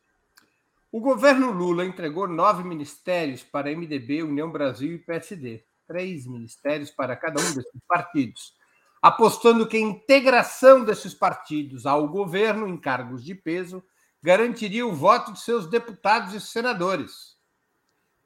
[0.90, 7.14] O governo Lula entregou nove ministérios para MDB, União Brasil e PSD, três ministérios para
[7.14, 8.57] cada um desses partidos
[9.02, 13.82] apostando que a integração desses partidos ao governo em cargos de peso
[14.22, 17.36] garantiria o voto de seus deputados e senadores.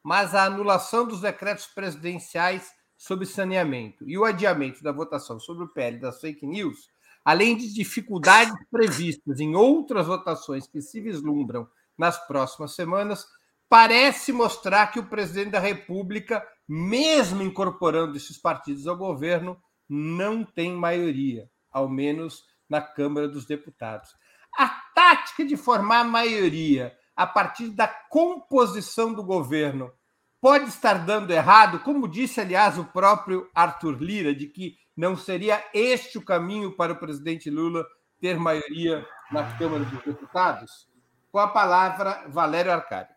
[0.03, 5.69] Mas a anulação dos decretos presidenciais sobre saneamento e o adiamento da votação sobre o
[5.69, 6.91] PL das fake news
[7.25, 13.27] além de dificuldades previstas em outras votações que se vislumbram nas próximas semanas,
[13.69, 19.57] parece mostrar que o presidente da República, mesmo incorporando esses partidos ao governo,
[19.93, 24.17] não tem maioria, ao menos na Câmara dos Deputados.
[24.57, 29.93] A tática de formar maioria a partir da composição do governo
[30.41, 35.63] pode estar dando errado, como disse, aliás, o próprio Arthur Lira, de que não seria
[35.75, 37.87] este o caminho para o presidente Lula
[38.19, 40.89] ter maioria na Câmara dos Deputados?
[41.31, 43.12] Com a palavra, Valério Arcário.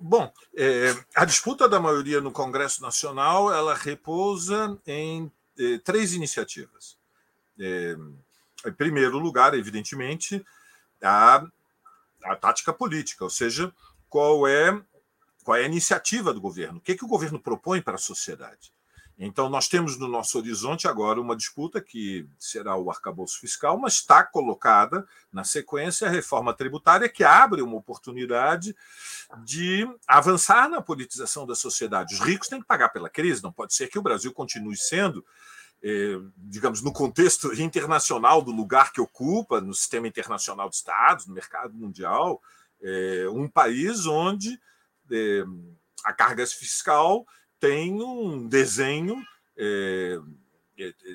[0.00, 6.96] Bom, é, a disputa da maioria no Congresso Nacional ela repousa em é, três iniciativas.
[7.58, 7.94] É,
[8.66, 10.42] em primeiro lugar, evidentemente,
[11.02, 11.46] a,
[12.24, 13.72] a tática política, ou seja,
[14.08, 14.80] qual é
[15.44, 17.98] qual é a iniciativa do governo, o que, é que o governo propõe para a
[17.98, 18.72] sociedade.
[19.22, 23.92] Então, nós temos no nosso horizonte agora uma disputa que será o arcabouço fiscal, mas
[23.94, 28.74] está colocada na sequência a reforma tributária, que abre uma oportunidade
[29.44, 32.14] de avançar na politização da sociedade.
[32.14, 35.22] Os ricos têm que pagar pela crise, não pode ser que o Brasil continue sendo
[35.82, 41.34] é, digamos, no contexto internacional do lugar que ocupa, no sistema internacional de Estados, no
[41.34, 42.40] mercado mundial,
[42.82, 44.58] é, um país onde
[45.10, 45.44] é,
[46.04, 47.26] a carga fiscal
[47.60, 49.22] tem um desenho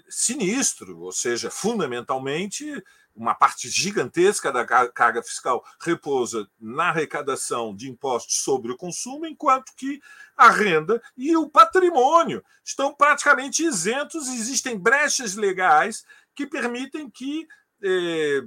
[0.07, 2.83] sinistro, ou seja, fundamentalmente
[3.15, 9.73] uma parte gigantesca da carga fiscal repousa na arrecadação de impostos sobre o consumo, enquanto
[9.75, 10.01] que
[10.35, 14.27] a renda e o patrimônio estão praticamente isentos.
[14.27, 16.05] Existem brechas legais
[16.35, 17.47] que permitem que
[17.81, 18.43] é,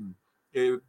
[0.54, 0.80] é,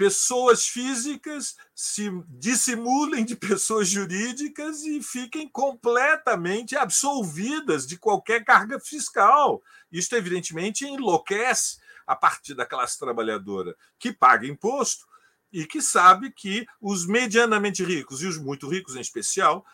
[0.00, 9.62] pessoas físicas se dissimulem de pessoas jurídicas e fiquem completamente absolvidas de qualquer carga fiscal.
[9.92, 15.04] Isto, evidentemente, enlouquece a partir da classe trabalhadora que paga imposto
[15.52, 19.66] e que sabe que os medianamente ricos e os muito ricos em especial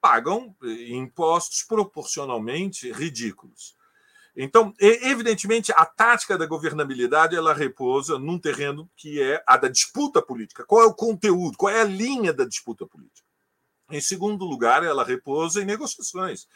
[0.00, 0.52] pagam
[0.88, 3.76] impostos proporcionalmente ridículos.
[4.36, 10.22] Então, evidentemente, a tática da governabilidade ela repousa num terreno que é a da disputa
[10.22, 10.64] política.
[10.64, 11.56] Qual é o conteúdo?
[11.56, 13.26] Qual é a linha da disputa política?
[13.90, 16.46] Em segundo lugar, ela repousa em negociações.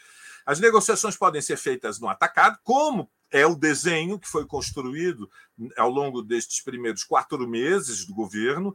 [0.45, 5.29] As negociações podem ser feitas no atacado, como é o desenho que foi construído
[5.75, 8.73] ao longo destes primeiros quatro meses do governo.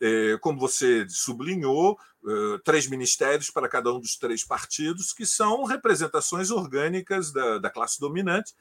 [0.00, 5.64] É, como você sublinhou, é, três ministérios para cada um dos três partidos, que são
[5.64, 8.54] representações orgânicas da, da classe dominante.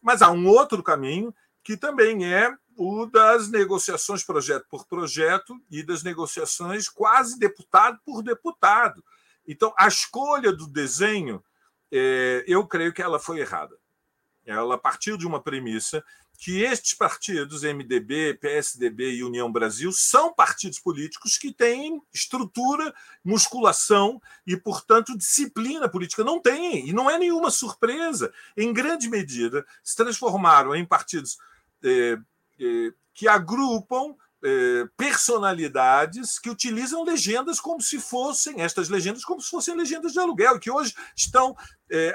[0.00, 5.82] Mas há um outro caminho, que também é o das negociações projeto por projeto e
[5.82, 9.04] das negociações quase deputado por deputado.
[9.46, 11.42] Então, a escolha do desenho,
[11.90, 13.76] é, eu creio que ela foi errada.
[14.44, 16.04] Ela partiu de uma premissa
[16.38, 22.92] que estes partidos, MDB, PSDB e União Brasil, são partidos políticos que têm estrutura,
[23.24, 26.24] musculação e, portanto, disciplina política.
[26.24, 28.32] Não tem, e não é nenhuma surpresa.
[28.56, 31.38] Em grande medida, se transformaram em partidos
[31.84, 32.18] eh,
[32.58, 39.48] eh, que agrupam eh, personalidades que utilizam legendas como se fossem, estas legendas, como se
[39.48, 41.56] fossem legendas de aluguel, que hoje estão
[41.90, 42.12] é,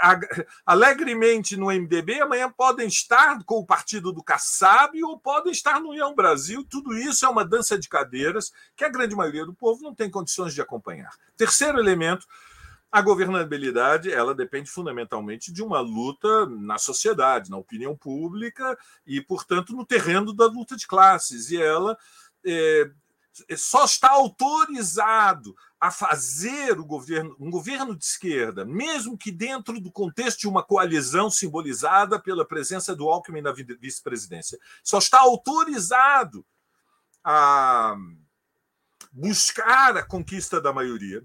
[0.65, 5.89] alegremente no MDB, amanhã podem estar com o partido do Kassab ou podem estar no
[5.89, 6.65] União Brasil.
[6.67, 10.09] Tudo isso é uma dança de cadeiras que a grande maioria do povo não tem
[10.09, 11.11] condições de acompanhar.
[11.37, 12.25] Terceiro elemento.
[12.91, 19.73] A governabilidade ela depende fundamentalmente de uma luta na sociedade, na opinião pública e, portanto,
[19.73, 21.51] no terreno da luta de classes.
[21.51, 21.97] E ela
[22.45, 22.89] é,
[23.55, 29.91] só está autorizado a fazer o governo, um governo de esquerda, mesmo que dentro do
[29.91, 36.45] contexto de uma coalizão simbolizada pela presença do Alckmin na vice-presidência, só está autorizado
[37.23, 37.95] a
[39.11, 41.23] buscar a conquista da maioria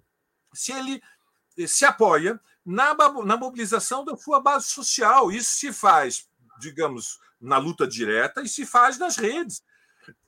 [0.52, 1.00] se ele
[1.66, 2.94] se apoia na,
[3.24, 5.30] na mobilização da sua base social.
[5.30, 6.28] Isso se faz,
[6.58, 9.62] digamos, na luta direta e se faz nas redes.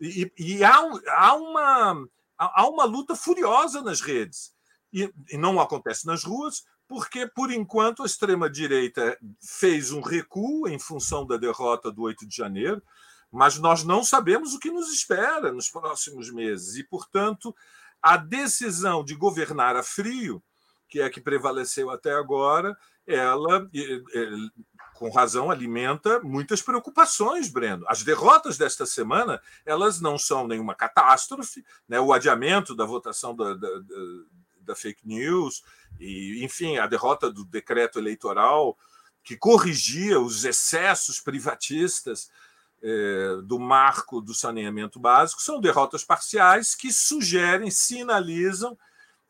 [0.00, 2.08] E, e há, há, uma,
[2.38, 4.52] há uma luta furiosa nas redes.
[4.92, 10.78] E, e não acontece nas ruas, porque, por enquanto, a extrema-direita fez um recuo em
[10.78, 12.82] função da derrota do 8 de janeiro,
[13.30, 16.76] mas nós não sabemos o que nos espera nos próximos meses.
[16.76, 17.54] E, portanto,
[18.00, 20.42] a decisão de governar a frio
[20.88, 22.76] que é a que prevaleceu até agora,
[23.06, 23.68] ela,
[24.94, 27.84] com razão, alimenta muitas preocupações, Breno.
[27.88, 32.00] As derrotas desta semana, elas não são nenhuma catástrofe, né?
[32.00, 33.68] o adiamento da votação da, da,
[34.60, 35.62] da, fake news,
[36.00, 38.76] e, enfim, a derrota do decreto eleitoral
[39.22, 42.30] que corrigia os excessos privatistas
[42.82, 48.76] é, do marco do saneamento básico, são derrotas parciais que sugerem, sinalizam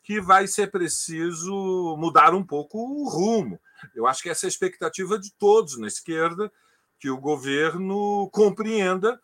[0.05, 3.59] que vai ser preciso mudar um pouco o rumo.
[3.95, 6.51] Eu acho que essa é a expectativa de todos na esquerda,
[6.99, 9.19] que o governo compreenda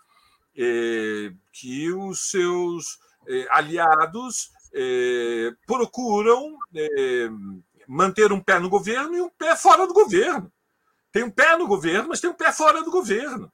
[0.58, 6.58] é, que os seus é, aliados é, procuram
[7.88, 10.52] manter um pé no governo e um pé fora do governo.
[11.12, 13.52] Tem um pé no governo, mas tem um pé fora do governo.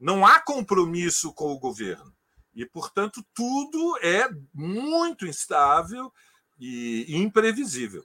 [0.00, 2.14] Não há compromisso com o governo.
[2.54, 6.10] E, portanto, tudo é muito instável
[6.62, 8.04] e imprevisível.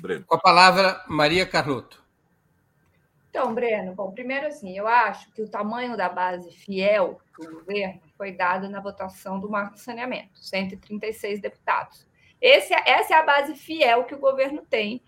[0.00, 0.24] Breno.
[0.26, 2.04] Com a palavra, Maria Carlotto.
[3.30, 8.00] Então, Breno, bom, primeiro assim, eu acho que o tamanho da base fiel do governo
[8.16, 12.06] foi dado na votação do marco saneamento, 136 deputados.
[12.40, 15.02] Esse, é, essa é a base fiel que o governo tem,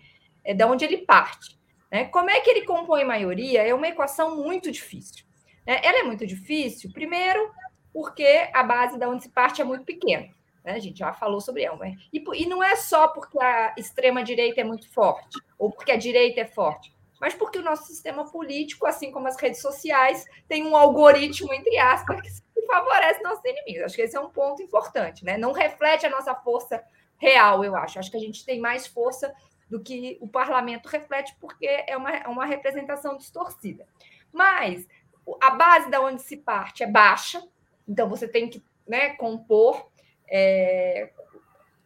[0.45, 1.59] é de onde ele parte.
[1.91, 2.05] Né?
[2.05, 3.67] Como é que ele compõe maioria?
[3.67, 5.25] É uma equação muito difícil.
[5.67, 5.81] Né?
[5.83, 7.51] Ela é muito difícil, primeiro,
[7.93, 10.29] porque a base da onde se parte é muito pequena.
[10.69, 10.75] Né?
[10.75, 11.67] A gente já falou sobre.
[11.77, 11.97] Né?
[12.13, 16.43] E, e não é só porque a extrema-direita é muito forte, ou porque a direita
[16.43, 20.77] é forte, mas porque o nosso sistema político, assim como as redes sociais, tem um
[20.77, 23.85] algoritmo, entre aspas, que favorece nossos inimigos.
[23.85, 25.39] Acho que esse é um ponto importante, né?
[25.39, 26.85] Não reflete a nossa força
[27.17, 27.99] real, eu acho.
[27.99, 29.35] Acho que a gente tem mais força
[29.71, 33.87] do que o parlamento reflete, porque é uma, é uma representação distorcida.
[34.31, 34.87] Mas
[35.41, 37.43] a base da onde se parte é baixa,
[37.89, 39.89] então você tem que né, compor
[40.31, 41.11] é,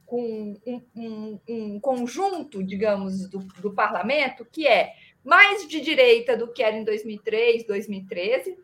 [0.07, 4.93] com um, um, um, conjunto, digamos, do, do parlamento que é
[5.25, 8.57] mais de direita do que era em 2003, 2013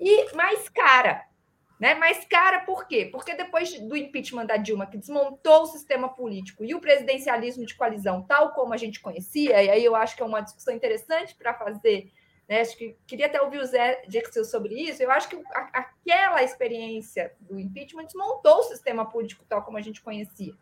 [0.00, 1.28] e mais cara.
[1.78, 1.94] Né?
[1.94, 3.08] Mais cara por quê?
[3.10, 7.76] Porque depois do impeachment da Dilma, que desmontou o sistema político e o presidencialismo de
[7.76, 11.36] coalizão, tal como a gente conhecia, e aí eu acho que é uma discussão interessante
[11.36, 12.10] para fazer,
[12.48, 12.60] né?
[12.60, 15.02] Acho que queria até ouvir o Zé Dirceu sobre isso.
[15.02, 19.82] Eu acho que a, aquela experiência do impeachment desmontou o sistema político tal como a
[19.82, 20.54] gente conhecia.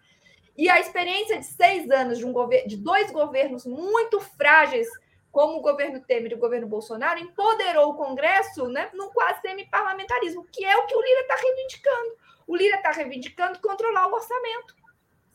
[0.57, 2.32] E a experiência de seis anos de, um
[2.66, 4.89] de dois governos muito frágeis
[5.30, 10.47] como o governo Temer e o governo Bolsonaro, empoderou o Congresso né, no quase semi-parlamentarismo,
[10.51, 12.16] que é o que o Lira está reivindicando.
[12.47, 14.74] O Lira está reivindicando controlar o orçamento.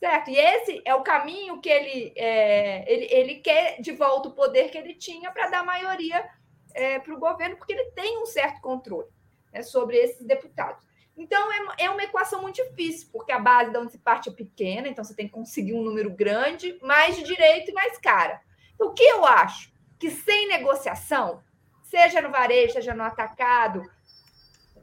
[0.00, 0.28] Certo?
[0.28, 4.70] E esse é o caminho que ele, é, ele, ele quer de volta o poder
[4.70, 6.28] que ele tinha para dar maioria
[6.74, 9.08] é, para o governo, porque ele tem um certo controle
[9.52, 10.84] né, sobre esses deputados.
[11.16, 14.32] Então, é, é uma equação muito difícil, porque a base de onde se parte é
[14.32, 18.40] pequena, então você tem que conseguir um número grande, mais de direito e mais cara.
[18.74, 19.72] Então, o que eu acho?
[20.02, 21.44] que sem negociação,
[21.84, 23.88] seja no varejo, seja no atacado,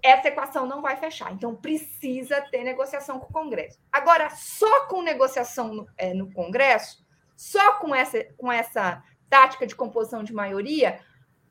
[0.01, 1.33] essa equação não vai fechar.
[1.33, 3.77] Então, precisa ter negociação com o Congresso.
[3.91, 9.75] Agora, só com negociação no, é, no Congresso, só com essa, com essa tática de
[9.75, 11.01] composição de maioria,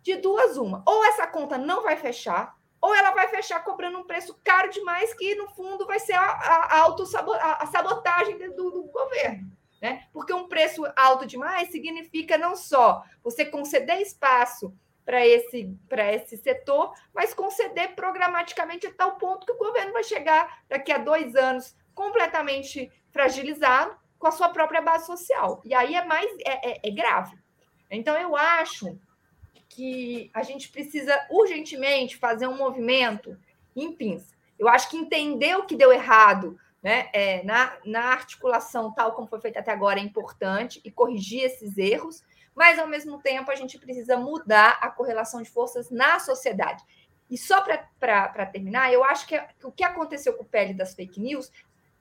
[0.08, 0.82] de duas, uma.
[0.86, 5.12] Ou essa conta não vai fechar, ou ela vai fechar cobrando um preço caro demais,
[5.12, 9.50] que no fundo vai ser a, a, a, a sabotagem do, do governo.
[9.82, 10.08] Né?
[10.12, 15.70] Porque um preço alto demais significa não só você conceder espaço para esse,
[16.14, 20.98] esse setor, mas conceder programaticamente a tal ponto que o governo vai chegar daqui a
[20.98, 25.60] dois anos completamente fragilizado com a sua própria base social.
[25.64, 27.36] E aí é mais é, é, é grave.
[27.90, 28.98] Então, eu acho
[29.78, 33.38] que a gente precisa urgentemente fazer um movimento
[33.76, 34.34] em pinça.
[34.58, 39.28] Eu acho que entender o que deu errado né, é, na, na articulação, tal como
[39.28, 42.24] foi feita até agora, é importante e corrigir esses erros,
[42.56, 46.82] mas, ao mesmo tempo, a gente precisa mudar a correlação de forças na sociedade.
[47.30, 47.60] E só
[48.00, 51.20] para terminar, eu acho que, é, que o que aconteceu com o PL das fake
[51.20, 51.52] news,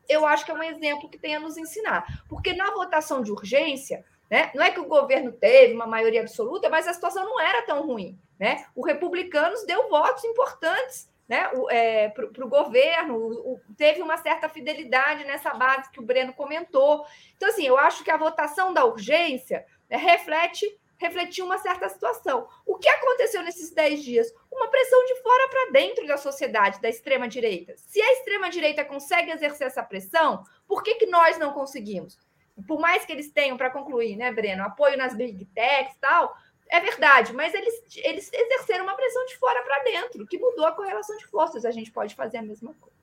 [0.09, 2.23] eu acho que é um exemplo que tem a nos ensinar.
[2.27, 6.69] Porque na votação de urgência, né, não é que o governo teve uma maioria absoluta,
[6.69, 8.17] mas a situação não era tão ruim.
[8.39, 8.65] Né?
[8.75, 15.53] O Republicanos deu votos importantes né, é, para o governo, teve uma certa fidelidade nessa
[15.53, 17.05] base que o Breno comentou.
[17.35, 20.65] Então, assim, eu acho que a votação da urgência né, reflete
[20.97, 22.47] refletiu uma certa situação.
[22.65, 24.33] O que aconteceu nesses 10 dias?
[24.51, 27.75] Uma pressão de fora para dentro da sociedade, da extrema-direita.
[27.77, 32.17] Se a extrema-direita consegue exercer essa pressão, por que, que nós não conseguimos?
[32.65, 36.35] Por mais que eles tenham, para concluir, né, Breno, apoio nas big techs e tal,
[36.69, 40.71] é verdade, mas eles, eles exerceram uma pressão de fora para dentro, que mudou a
[40.71, 41.65] correlação de forças.
[41.65, 42.95] A gente pode fazer a mesma coisa.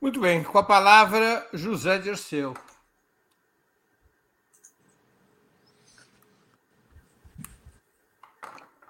[0.00, 0.42] Muito bem.
[0.42, 2.54] Com a palavra, José Dirceu.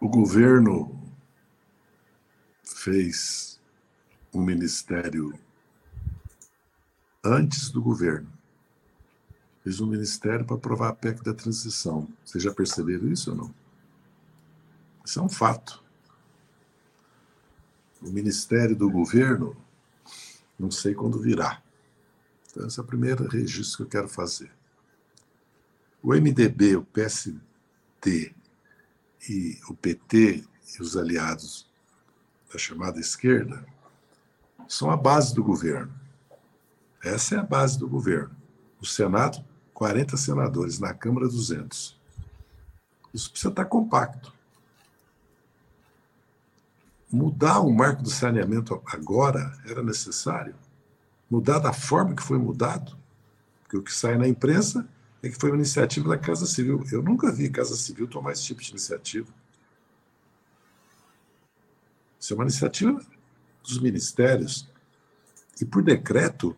[0.00, 0.98] O governo
[2.62, 3.60] fez
[4.32, 5.38] um ministério
[7.22, 8.39] antes do governo
[9.70, 12.08] fez um ministério para aprovar a PEC da transição.
[12.24, 13.54] Vocês já perceberam isso ou não?
[15.04, 15.80] Isso é um fato.
[18.02, 19.56] O Ministério do Governo,
[20.58, 21.62] não sei quando virá.
[22.50, 24.50] Então, esse é o primeiro registro que eu quero fazer.
[26.02, 28.34] O MDB, o PSD
[29.28, 30.42] e o PT
[30.74, 31.70] e os aliados
[32.52, 33.64] da chamada esquerda
[34.66, 35.94] são a base do governo.
[37.04, 38.34] Essa é a base do governo.
[38.80, 39.44] O Senado,
[39.80, 41.98] 40 senadores, na Câmara, 200.
[43.14, 44.30] Isso precisa estar compacto.
[47.10, 50.54] Mudar o marco do saneamento agora era necessário?
[51.30, 52.94] Mudar da forma que foi mudado?
[53.62, 54.86] Porque o que sai na imprensa
[55.22, 56.84] é que foi uma iniciativa da Casa Civil.
[56.92, 59.32] Eu nunca vi Casa Civil tomar esse tipo de iniciativa.
[62.20, 63.00] Isso é uma iniciativa
[63.62, 64.68] dos ministérios.
[65.58, 66.54] E por decreto,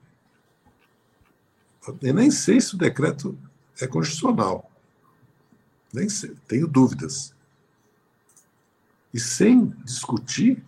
[2.00, 3.36] eu nem sei se o decreto
[3.80, 4.70] é constitucional.
[5.92, 7.34] Nem sei, tenho dúvidas.
[9.12, 10.62] E sem discutir,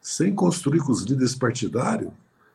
[0.00, 2.12] sem construir com os líderes partidários,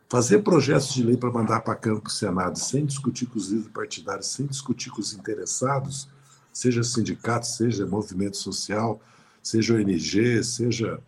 [0.07, 3.37] fazer projetos de lei para mandar para a Câmara para o Senado, sem discutir com
[3.37, 6.07] os líderes partidários, sem discutir com os interessados,
[6.53, 9.01] seja sindicato, seja movimento social,
[9.43, 10.99] seja ONG, seja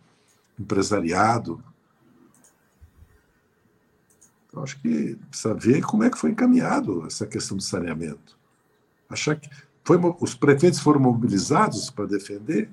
[0.58, 1.62] empresariado.
[4.52, 8.36] Eu acho que precisa ver como é que foi encaminhado essa questão do saneamento.
[9.08, 9.48] Achar que
[9.82, 12.70] foi, os prefeitos foram mobilizados para defender?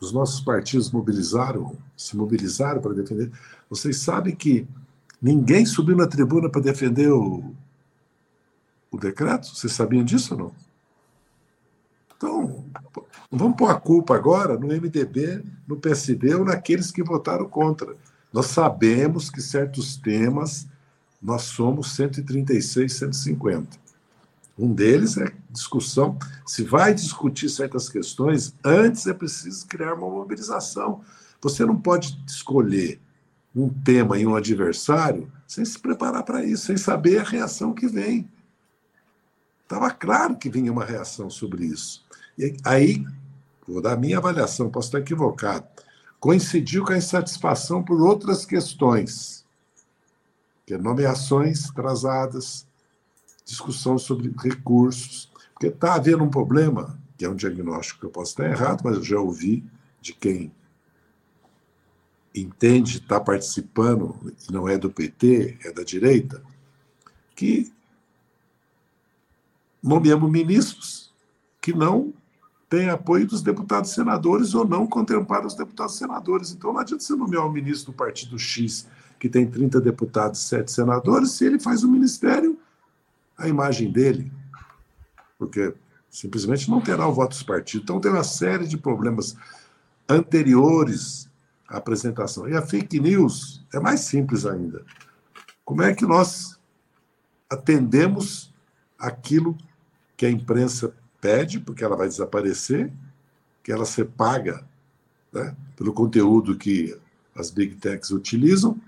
[0.00, 3.30] Os nossos partidos mobilizaram, se mobilizaram para defender.
[3.68, 4.66] Vocês sabem que
[5.20, 7.54] ninguém subiu na tribuna para defender o,
[8.90, 9.54] o decreto?
[9.54, 10.52] Vocês sabiam disso ou não?
[12.16, 12.64] Então,
[13.30, 17.96] vamos pôr a culpa agora no MDB, no PSB ou naqueles que votaram contra.
[18.32, 20.66] Nós sabemos que certos temas
[21.20, 23.78] nós somos 136, 150.
[24.58, 26.18] Um deles é discussão.
[26.46, 31.00] Se vai discutir certas questões, antes é preciso criar uma mobilização.
[31.40, 33.00] Você não pode escolher
[33.54, 37.86] um tema e um adversário sem se preparar para isso, sem saber a reação que
[37.86, 38.28] vem.
[39.62, 42.04] Estava claro que vinha uma reação sobre isso.
[42.38, 43.04] E aí
[43.66, 45.66] vou dar a minha avaliação, posso estar equivocado,
[46.22, 49.44] coincidiu com a insatisfação por outras questões,
[50.64, 52.64] que é nomeações atrasadas,
[53.44, 58.30] discussão sobre recursos, porque está havendo um problema, que é um diagnóstico que eu posso
[58.30, 59.64] estar errado, mas eu já ouvi
[60.00, 60.52] de quem
[62.32, 66.40] entende, está participando, e não é do PT, é da direita,
[67.34, 67.72] que
[69.82, 71.12] nomeamos ministros
[71.60, 72.14] que não
[72.72, 76.52] tem apoio dos deputados senadores ou não contemplar os deputados senadores.
[76.52, 78.88] Então não adianta você nomear um ministro do partido X,
[79.20, 82.58] que tem 30 deputados e 7 senadores, se ele faz o ministério,
[83.36, 84.32] a imagem dele,
[85.38, 85.74] porque
[86.08, 87.82] simplesmente não terá o voto dos partidos.
[87.82, 89.36] Então tem uma série de problemas
[90.08, 91.28] anteriores
[91.68, 92.48] à apresentação.
[92.48, 94.82] E a fake news é mais simples ainda.
[95.62, 96.58] Como é que nós
[97.50, 98.50] atendemos
[98.98, 99.58] aquilo
[100.16, 102.92] que a imprensa pede, porque ela vai desaparecer,
[103.62, 104.66] que ela ser paga
[105.32, 106.98] né, pelo conteúdo que
[107.34, 108.78] as big techs utilizam,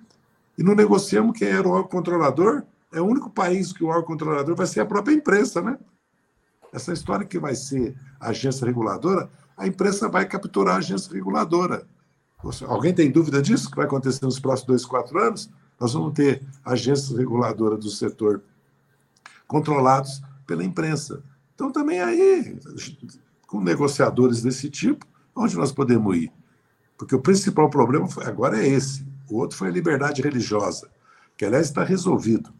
[0.58, 2.64] e não negociamos quem era o órgão controlador.
[2.92, 5.78] É o único país que o órgão controlador vai ser a própria imprensa, né?
[6.72, 11.86] Essa história que vai ser agência reguladora, a imprensa vai capturar a agência reguladora.
[12.66, 15.48] Alguém tem dúvida disso que vai acontecer nos próximos dois, quatro anos?
[15.80, 18.42] Nós vamos ter agências reguladoras do setor
[19.46, 21.22] controlados pela imprensa.
[21.54, 22.58] Então, também aí,
[23.46, 26.32] com negociadores desse tipo, onde nós podemos ir?
[26.96, 29.06] Porque o principal problema foi, agora é esse.
[29.28, 30.90] O outro foi a liberdade religiosa,
[31.36, 32.52] que, aliás, está resolvido.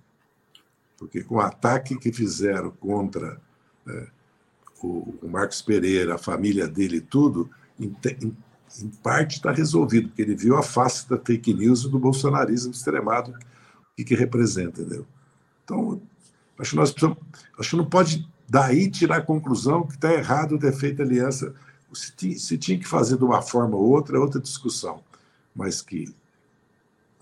[0.97, 3.41] Porque com o ataque que fizeram contra
[3.85, 4.07] né,
[4.83, 8.37] o, o, Marcos Pereira, a família dele e tudo, em, em,
[8.81, 12.73] em parte está resolvido, porque ele viu a face da fake news e do bolsonarismo
[12.73, 15.07] extremado, o que, que representa, entendeu?
[15.65, 16.01] Então,
[16.59, 17.19] acho que nós precisamos,
[17.59, 21.55] acho que não pode Daí tirar a conclusão que está errado ter feito aliança.
[21.93, 25.03] Se tinha, se tinha que fazer de uma forma ou outra, é outra discussão.
[25.55, 26.15] Mas que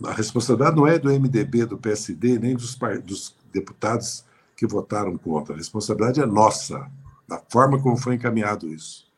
[0.05, 4.25] a responsabilidade não é do MDB, do PSD, nem dos, dos deputados
[4.57, 5.55] que votaram contra.
[5.55, 6.91] A responsabilidade é nossa,
[7.29, 9.11] da forma como foi encaminhado isso.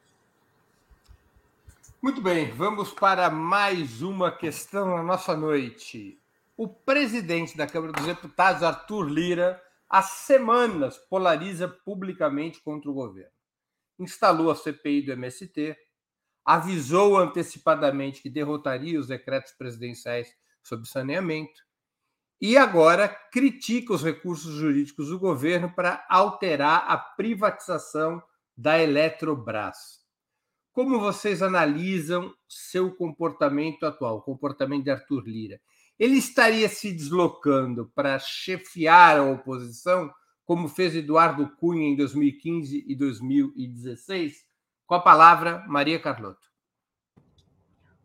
[2.02, 6.18] Muito bem, vamos para mais uma questão na nossa noite.
[6.56, 9.60] O presidente da Câmara dos Deputados, Arthur Lira,
[9.94, 13.30] há semanas polariza publicamente contra o governo.
[13.96, 15.76] Instalou a CPI do MST,
[16.44, 21.62] avisou antecipadamente que derrotaria os decretos presidenciais sobre saneamento
[22.40, 28.20] e agora critica os recursos jurídicos do governo para alterar a privatização
[28.56, 30.02] da Eletrobras.
[30.72, 35.60] como vocês analisam seu comportamento atual, o comportamento de Arthur Lira?
[35.98, 40.12] Ele estaria se deslocando para chefiar a oposição,
[40.44, 44.44] como fez Eduardo Cunha em 2015 e 2016?
[44.86, 46.52] Com a palavra, Maria Carlotto.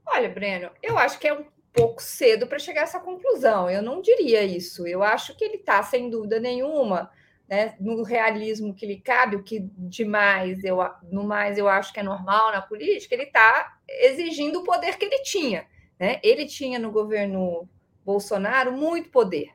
[0.06, 3.70] Olha, Breno, eu acho que é um pouco cedo para chegar a essa conclusão.
[3.70, 4.88] Eu não diria isso.
[4.88, 7.12] Eu acho que ele está, sem dúvida nenhuma,
[7.48, 10.78] né, no realismo que lhe cabe, o que demais eu,
[11.12, 15.06] no mais eu acho que é normal na política, ele está exigindo o poder que
[15.06, 15.68] ele tinha.
[16.00, 16.20] Né?
[16.24, 17.68] Ele tinha no governo
[18.04, 19.50] Bolsonaro muito poder.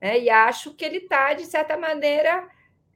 [0.00, 0.20] Né?
[0.20, 2.48] E acho que ele está, de certa maneira,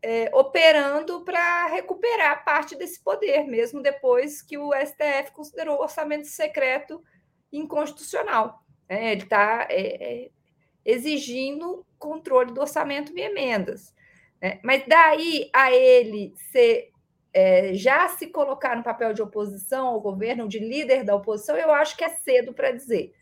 [0.02, 6.26] é, operando para recuperar parte desse poder, mesmo depois que o STF considerou o orçamento
[6.26, 7.02] secreto
[7.52, 8.62] inconstitucional.
[8.88, 9.12] Né?
[9.12, 10.30] Ele está é, é,
[10.84, 13.94] exigindo controle do orçamento e emendas.
[14.40, 14.60] Né?
[14.62, 16.90] Mas daí a ele ser
[17.32, 21.72] é, já se colocar no papel de oposição ao governo, de líder da oposição, eu
[21.72, 23.12] acho que é cedo para dizer.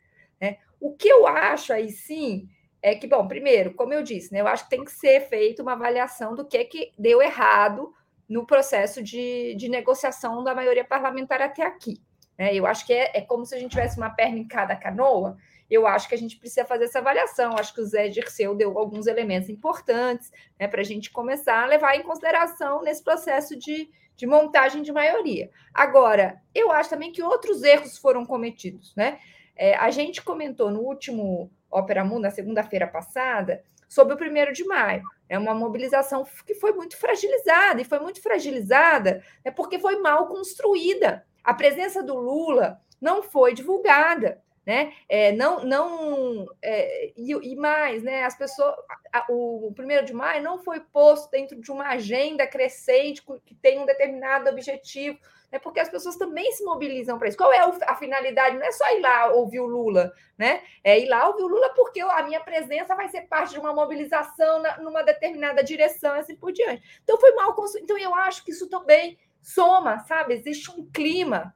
[0.83, 2.49] O que eu acho aí sim
[2.83, 5.63] é que, bom, primeiro, como eu disse, né, eu acho que tem que ser feita
[5.63, 7.95] uma avaliação do que, é que deu errado
[8.29, 12.03] no processo de, de negociação da maioria parlamentar até aqui.
[12.37, 12.53] Né?
[12.53, 15.37] Eu acho que é, é como se a gente tivesse uma perna em cada canoa.
[15.71, 17.55] Eu acho que a gente precisa fazer essa avaliação.
[17.57, 21.67] Acho que o Zé Dirceu deu alguns elementos importantes né, para a gente começar a
[21.67, 25.49] levar em consideração nesse processo de, de montagem de maioria.
[25.73, 28.93] Agora, eu acho também que outros erros foram cometidos.
[28.97, 29.21] Né?
[29.57, 34.65] É, a gente comentou no último Ópera Mundo, na segunda-feira passada, sobre o primeiro de
[34.65, 35.03] maio.
[35.29, 40.29] É uma mobilização que foi muito fragilizada, e foi muito fragilizada né, porque foi mal
[40.29, 41.27] construída.
[41.45, 44.43] A presença do Lula não foi divulgada.
[44.65, 44.93] Né?
[45.09, 48.23] É, não, não é, e, e, mais, né?
[48.23, 48.77] As pessoas,
[49.13, 53.57] a, o, o primeiro de maio não foi posto dentro de uma agenda crescente que
[53.57, 55.19] tem um determinado objetivo
[55.53, 55.59] né?
[55.59, 57.37] porque as pessoas também se mobilizam para isso.
[57.37, 58.57] Qual é a finalidade?
[58.57, 60.63] Não é só ir lá ouvir o Lula, né?
[60.83, 63.75] É ir lá ouvir o Lula porque a minha presença vai ser parte de uma
[63.75, 66.83] mobilização numa determinada direção, assim por diante.
[67.05, 67.85] Então foi mal construído.
[67.85, 70.33] Então eu acho que isso também soma, sabe?
[70.33, 71.55] Existe um clima,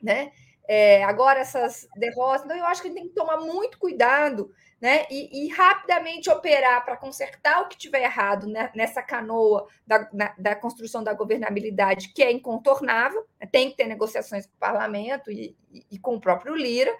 [0.00, 0.32] né?
[0.68, 5.06] É, agora essas derrotas, então eu acho que tem que tomar muito cuidado né?
[5.10, 8.70] E, e rapidamente operar para consertar o que tiver errado né?
[8.74, 13.48] nessa canoa da, na, da, construção da governabilidade, que é incontornável, né?
[13.50, 16.94] tem que ter negociações com o parlamento e, e, e com o próprio Lira.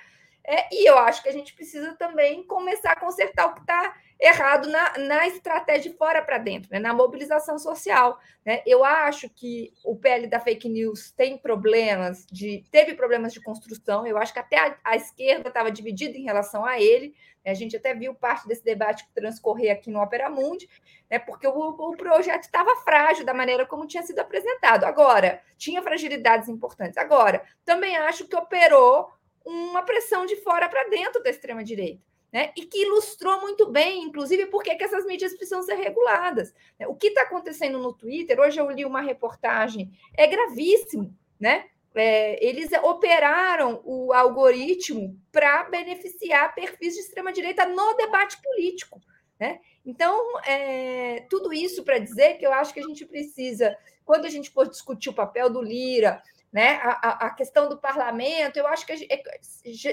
[0.46, 3.96] É, e eu acho que a gente precisa também começar a consertar o que está
[4.18, 6.78] errado na, na estratégia de fora para dentro, né?
[6.78, 8.18] na mobilização social.
[8.44, 8.62] Né?
[8.64, 12.64] Eu acho que o PL da fake news tem problemas de.
[12.70, 16.64] teve problemas de construção, eu acho que até a, a esquerda estava dividida em relação
[16.64, 17.14] a ele.
[17.44, 17.50] Né?
[17.50, 20.68] A gente até viu parte desse debate transcorrer aqui no Opera Mundi,
[21.10, 21.18] né?
[21.18, 24.84] porque o, o projeto estava frágil da maneira como tinha sido apresentado.
[24.84, 26.96] Agora, tinha fragilidades importantes.
[26.96, 29.15] Agora, também acho que operou
[29.46, 32.52] uma pressão de fora para dentro da extrema-direita né?
[32.54, 36.52] e que ilustrou muito bem, inclusive, por que essas mídias precisam ser reguladas.
[36.78, 36.86] Né?
[36.86, 41.64] O que está acontecendo no Twitter, hoje eu li uma reportagem, é gravíssimo, né?
[41.94, 49.00] É, eles operaram o algoritmo para beneficiar perfis de extrema-direita no debate político.
[49.40, 49.60] Né?
[49.82, 53.74] Então, é, tudo isso para dizer que eu acho que a gente precisa,
[54.04, 56.22] quando a gente for discutir o papel do Lira,
[56.52, 56.76] né?
[56.82, 59.22] A, a, questão do parlamento, eu acho que a gente, é,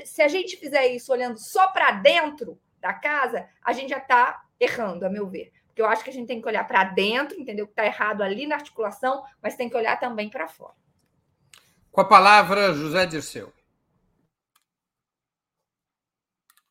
[0.05, 4.43] se a gente fizer isso olhando só para dentro da casa, a gente já está
[4.59, 5.51] errando, a meu ver.
[5.67, 7.85] Porque eu acho que a gente tem que olhar para dentro, entender o que está
[7.85, 10.75] errado ali na articulação, mas tem que olhar também para fora.
[11.91, 13.51] Com a palavra, José Dirceu.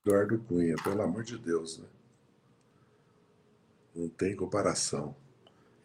[0.05, 1.89] Eduardo Cunha, pelo amor de Deus, né?
[3.95, 5.15] Não tem comparação.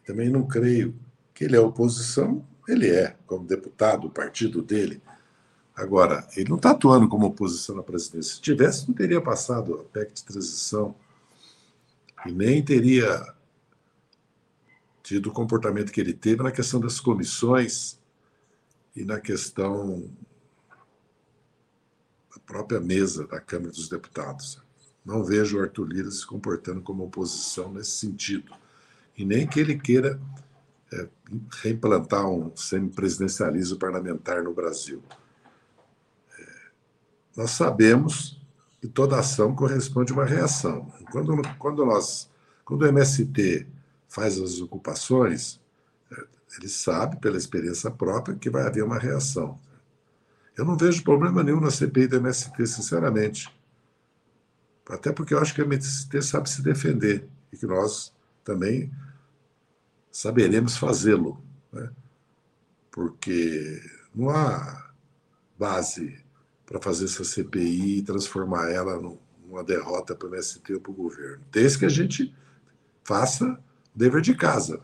[0.04, 0.98] Também não creio
[1.34, 5.02] que ele é oposição ele é, como deputado do partido dele.
[5.74, 8.34] Agora, ele não está atuando como oposição na presidência.
[8.34, 10.94] Se tivesse, não teria passado a PEC de transição
[12.26, 13.34] e nem teria
[15.02, 17.98] tido o comportamento que ele teve na questão das comissões
[18.94, 20.10] e na questão
[22.34, 24.60] da própria mesa da Câmara dos Deputados.
[25.04, 28.52] Não vejo o Arthur Lira se comportando como oposição nesse sentido.
[29.16, 30.20] E nem que ele queira
[30.92, 31.08] é,
[31.62, 35.02] reimplantar um semipresidencialismo parlamentar no Brasil.
[36.38, 36.46] É,
[37.36, 38.40] nós sabemos
[38.80, 40.92] que toda ação corresponde a uma reação.
[41.10, 42.30] Quando, quando, nós,
[42.64, 43.66] quando o MST
[44.08, 45.60] faz as ocupações,
[46.10, 46.24] é,
[46.56, 49.58] ele sabe, pela experiência própria, que vai haver uma reação.
[50.56, 53.48] Eu não vejo problema nenhum na CPI do MST, sinceramente.
[54.88, 58.12] Até porque eu acho que o MST sabe se defender e que nós
[58.42, 58.90] também
[60.10, 61.42] saberemos fazê-lo,
[61.72, 61.90] né?
[62.90, 63.82] porque
[64.14, 64.90] não há
[65.58, 66.24] base
[66.66, 70.94] para fazer essa CPI e transformar ela numa derrota para o MST ou para o
[70.94, 71.42] governo.
[71.50, 72.34] Desde que a gente
[73.04, 73.46] faça
[73.94, 74.80] o dever de casa.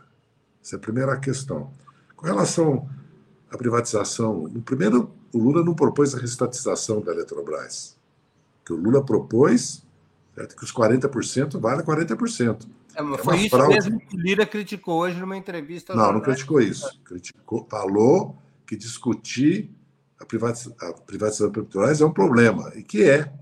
[0.62, 1.70] Essa é a primeira questão.
[2.16, 2.88] Com relação
[3.50, 7.98] à privatização, no primeiro, o Lula não propôs a restatização da Eletrobras.
[8.62, 9.84] O que o Lula propôs
[10.36, 12.66] é que os 40% vale 40%.
[12.96, 13.74] É, é foi isso fraude.
[13.74, 15.94] mesmo que o Lira criticou hoje numa entrevista.
[15.94, 17.00] Não, não criticou isso.
[17.04, 19.70] Criticou, falou que discutir
[20.18, 23.32] a privatização, a privatização Petrobras é um problema, e que é,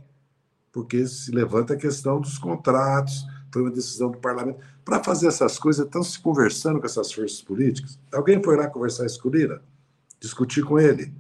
[0.70, 4.58] porque se levanta a questão dos contratos, foi uma decisão do parlamento.
[4.84, 7.98] Para fazer essas coisas, estão se conversando com essas forças políticas.
[8.12, 9.62] Alguém foi lá conversar isso com o Lira?
[10.18, 11.12] Discutir com ele?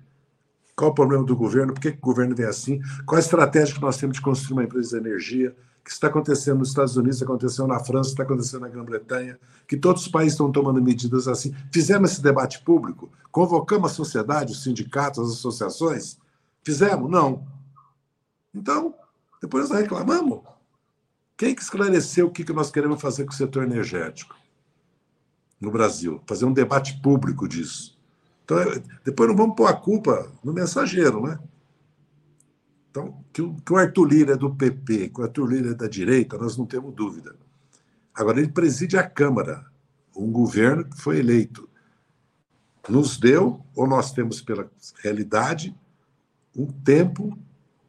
[0.76, 1.74] Qual o problema do governo?
[1.74, 2.80] Por que, que o governo vem assim?
[3.04, 5.54] Qual a estratégia que nós temos de construir uma empresa de energia?
[5.84, 10.02] que está acontecendo nos Estados Unidos, aconteceu na França, está acontecendo na Grã-Bretanha, que todos
[10.02, 11.54] os países estão tomando medidas assim.
[11.72, 13.10] Fizemos esse debate público?
[13.30, 16.18] Convocamos a sociedade, os sindicatos, as associações?
[16.62, 17.10] Fizemos?
[17.10, 17.44] Não.
[18.54, 18.94] Então,
[19.40, 20.40] depois nós reclamamos.
[21.36, 24.36] Quem que esclareceu o que nós queremos fazer com o setor energético
[25.60, 26.22] no Brasil?
[26.26, 27.98] Fazer um debate público disso.
[28.44, 28.58] Então,
[29.04, 31.38] depois não vamos pôr a culpa no mensageiro, né?
[32.90, 35.74] Então, que o, que o Arthur Lira é do PP, que o Arthur Lira é
[35.74, 37.34] da direita, nós não temos dúvida.
[38.14, 39.64] Agora, ele preside a Câmara,
[40.14, 41.68] um governo que foi eleito.
[42.88, 44.70] Nos deu, ou nós temos pela
[45.02, 45.74] realidade,
[46.54, 47.38] um tempo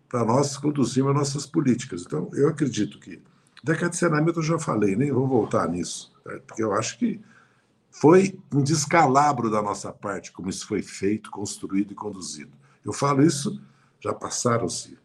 [0.07, 2.03] para nós conduzirmos as nossas políticas.
[2.05, 3.21] Então, eu acredito que.
[3.63, 6.13] Decadenciamento eu já falei, nem vou voltar nisso,
[6.45, 7.19] porque eu acho que
[7.93, 12.51] foi um descalabro da nossa parte como isso foi feito, construído e conduzido.
[12.83, 13.61] Eu falo isso
[13.99, 14.97] já passaram-se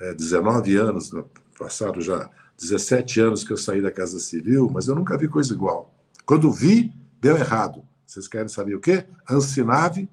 [0.00, 1.22] é, 19 anos, né?
[1.58, 5.52] passaram já 17 anos que eu saí da Casa Civil, mas eu nunca vi coisa
[5.52, 5.94] igual.
[6.24, 7.84] Quando vi, deu errado.
[8.06, 9.04] Vocês querem saber o quê?
[9.30, 10.08] Ancinave,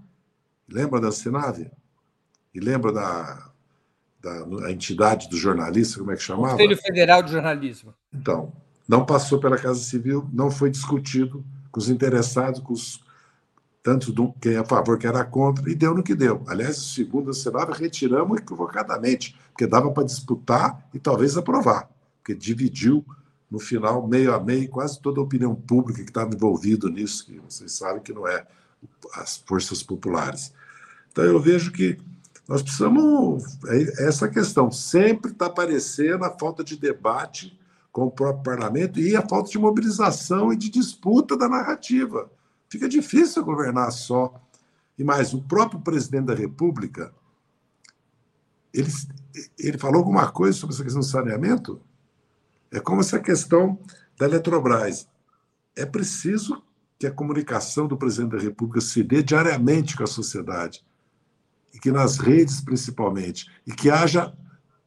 [0.67, 1.71] lembra da Ancinave?
[2.53, 3.51] E lembra da,
[4.21, 6.57] da entidade do jornalista, como é que chamava?
[6.57, 7.93] Conselho Federal de Jornalismo.
[8.13, 8.51] Então,
[8.87, 13.03] não passou pela Casa Civil, não foi discutido com os interessados, com os
[13.81, 16.41] tanto do quem é a favor, quem era contra, e deu no que deu.
[16.47, 23.05] Aliás, o segundo Senado retiramos equivocadamente, porque dava para disputar e talvez aprovar, porque dividiu
[23.51, 27.39] no final, meio a meio, quase toda a opinião pública que estava envolvida nisso, que
[27.39, 28.47] vocês sabem que não é
[29.15, 30.53] as forças populares.
[31.11, 31.99] Então, eu vejo que
[32.47, 33.43] nós precisamos.
[33.67, 37.57] É essa questão sempre está aparecendo a falta de debate
[37.93, 42.29] com o próprio parlamento e a falta de mobilização e de disputa da narrativa.
[42.67, 44.41] Fica difícil governar só.
[44.97, 47.13] E mais, o próprio presidente da República,
[48.73, 48.91] ele,
[49.59, 51.79] ele falou alguma coisa sobre essa questão do saneamento?
[52.71, 53.79] É como essa questão
[54.17, 55.07] da Eletrobras.
[55.75, 56.63] É preciso
[56.97, 60.83] que a comunicação do presidente da República se dê diariamente com a sociedade,
[61.71, 64.35] e que nas redes principalmente, e que haja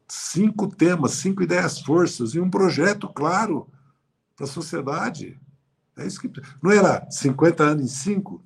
[0.08, 3.68] cinco temas, cinco ideias forças e um projeto claro
[4.36, 5.40] para a sociedade.
[5.96, 6.30] É isso que.
[6.62, 8.44] Não era 50 anos em 5?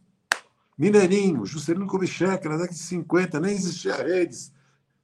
[0.78, 4.50] Mineirinho, Juscelino Kubitschek, na década de 50, nem existia redes,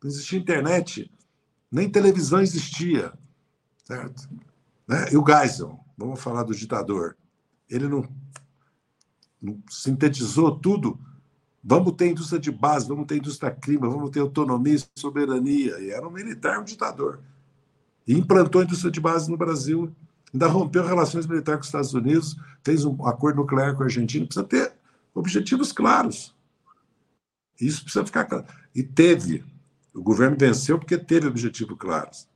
[0.02, 1.12] não existia internet,
[1.70, 3.12] nem televisão existia.
[3.84, 4.26] Certo?
[4.88, 5.12] Né?
[5.12, 7.14] E o Geisel, vamos falar do ditador,
[7.68, 8.08] ele não,
[9.42, 10.98] não sintetizou tudo.
[11.68, 15.80] Vamos ter indústria de base, vamos ter indústria clima, vamos ter autonomia e soberania.
[15.80, 17.18] E era um militar, um ditador.
[18.06, 19.92] E implantou a indústria de base no Brasil
[20.36, 24.26] ainda rompeu relações militares com os Estados Unidos, fez um acordo nuclear com a Argentina,
[24.26, 24.72] precisa ter
[25.14, 26.34] objetivos claros.
[27.58, 28.44] Isso precisa ficar claro.
[28.74, 29.44] E teve.
[29.94, 32.28] O governo venceu porque teve objetivos claros.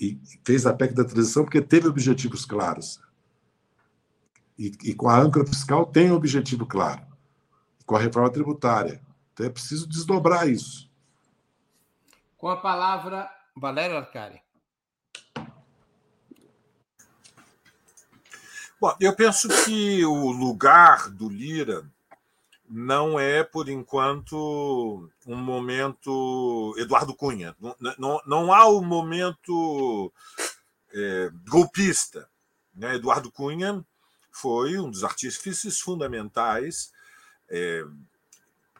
[0.00, 2.98] E fez a PEC da transição porque teve objetivos claros.
[4.58, 7.02] E, e com a âncora fiscal tem um objetivo claro.
[7.86, 9.00] Com a reforma tributária.
[9.32, 10.90] Então é preciso desdobrar isso.
[12.36, 14.40] Com a palavra, Valério Arcari.
[18.80, 21.88] Bom, eu penso que o lugar do Lira
[22.68, 27.54] não é, por enquanto, um momento Eduardo Cunha.
[27.60, 30.12] Não, não, não há o um momento
[30.92, 32.28] é, golpista.
[32.74, 32.96] Né?
[32.96, 33.84] Eduardo Cunha
[34.30, 36.90] foi um dos artífices fundamentais,
[37.52, 37.84] é,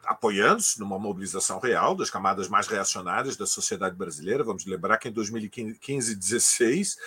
[0.03, 4.43] apoiando-se numa mobilização real das camadas mais reacionárias da sociedade brasileira.
[4.43, 6.97] Vamos lembrar que em 2015 e 2016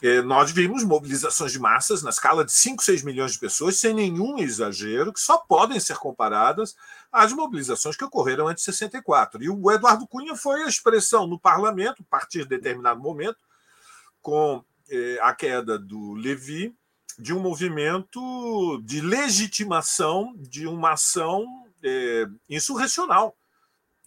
[0.00, 3.92] é, nós vimos mobilizações de massas na escala de 5, 6 milhões de pessoas, sem
[3.92, 6.76] nenhum exagero, que só podem ser comparadas
[7.10, 9.42] às mobilizações que ocorreram antes de 64.
[9.42, 13.38] E o Eduardo Cunha foi a expressão no parlamento, a partir de determinado momento,
[14.20, 16.72] com é, a queda do Levi,
[17.18, 21.46] de um movimento de legitimação de uma ação
[21.82, 23.36] é, insurrecional,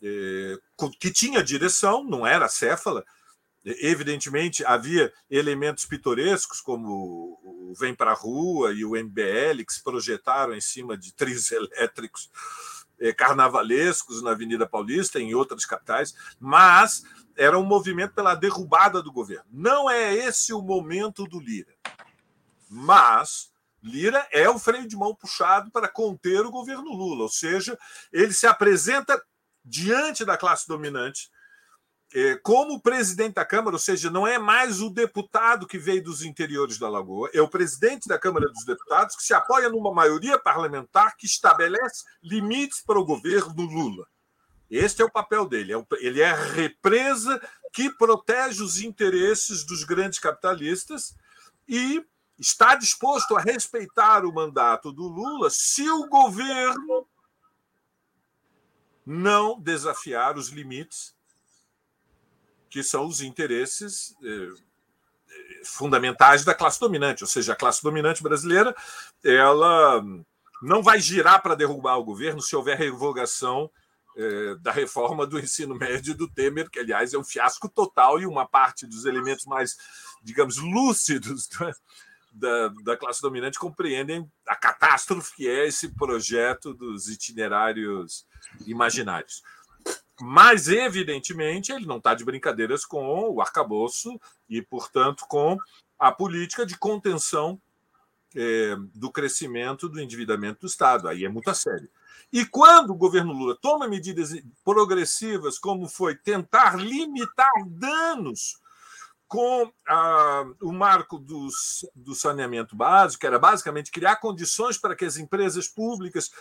[0.02, 0.58] é,
[1.00, 3.04] que tinha direção, não era céfala.
[3.64, 9.84] Evidentemente, havia elementos pitorescos, como o Vem para a Rua e o MBL, que se
[9.84, 12.30] projetaram em cima de trilhos elétricos
[13.00, 17.04] é, carnavalescos na Avenida Paulista, em outras capitais, mas
[17.36, 19.46] era um movimento pela derrubada do governo.
[19.52, 21.74] Não é esse o momento do Lira.
[22.70, 23.52] Mas
[23.82, 27.78] Lira é o freio de mão puxado para conter o governo Lula, ou seja,
[28.12, 29.22] ele se apresenta
[29.64, 31.30] diante da classe dominante
[32.14, 36.24] é, como presidente da Câmara, ou seja, não é mais o deputado que veio dos
[36.24, 40.40] interiores da Lagoa, é o presidente da Câmara dos Deputados que se apoia numa maioria
[40.40, 44.08] parlamentar que estabelece limites para o governo Lula.
[44.72, 45.74] Este é o papel dele.
[45.74, 47.40] É ele é a represa
[47.74, 51.16] que protege os interesses dos grandes capitalistas
[51.68, 52.04] e
[52.38, 57.08] está disposto a respeitar o mandato do Lula se o governo
[59.06, 61.16] não desafiar os limites
[62.70, 64.50] que são os interesses eh,
[65.64, 68.76] fundamentais da classe dominante, ou seja, a classe dominante brasileira,
[69.24, 70.04] ela
[70.62, 73.70] não vai girar para derrubar o governo se houver revogação
[74.18, 78.26] eh, da reforma do ensino médio do Temer, que aliás é um fiasco total e
[78.26, 79.78] uma parte dos elementos mais,
[80.24, 81.48] digamos, lúcidos
[82.36, 88.28] da, da classe dominante compreendem a catástrofe que é esse projeto dos itinerários
[88.68, 89.42] imaginários.
[90.22, 94.20] Mas, evidentemente, ele não está de brincadeiras com o arcabouço
[94.50, 95.58] e, portanto, com
[96.00, 97.60] a política de contenção
[98.34, 101.08] é, do crescimento do endividamento do Estado.
[101.08, 101.90] Aí é muito a sério.
[102.32, 104.32] E quando o governo Lula toma medidas
[104.64, 108.60] progressivas, como foi tentar limitar danos
[109.28, 115.06] com a, o marco dos, do saneamento básico, que era basicamente criar condições para que
[115.06, 116.32] as empresas públicas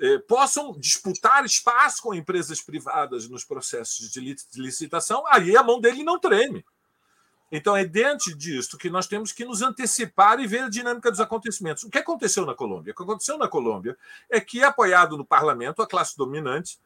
[0.00, 6.04] eh, possam disputar espaço com empresas privadas nos processos de licitação, aí a mão dele
[6.04, 6.64] não treme.
[7.50, 11.18] Então, é diante disto que nós temos que nos antecipar e ver a dinâmica dos
[11.18, 11.82] acontecimentos.
[11.82, 12.92] O que aconteceu na Colômbia?
[12.92, 13.96] O que aconteceu na Colômbia
[14.30, 16.78] é que, apoiado no parlamento, a classe dominante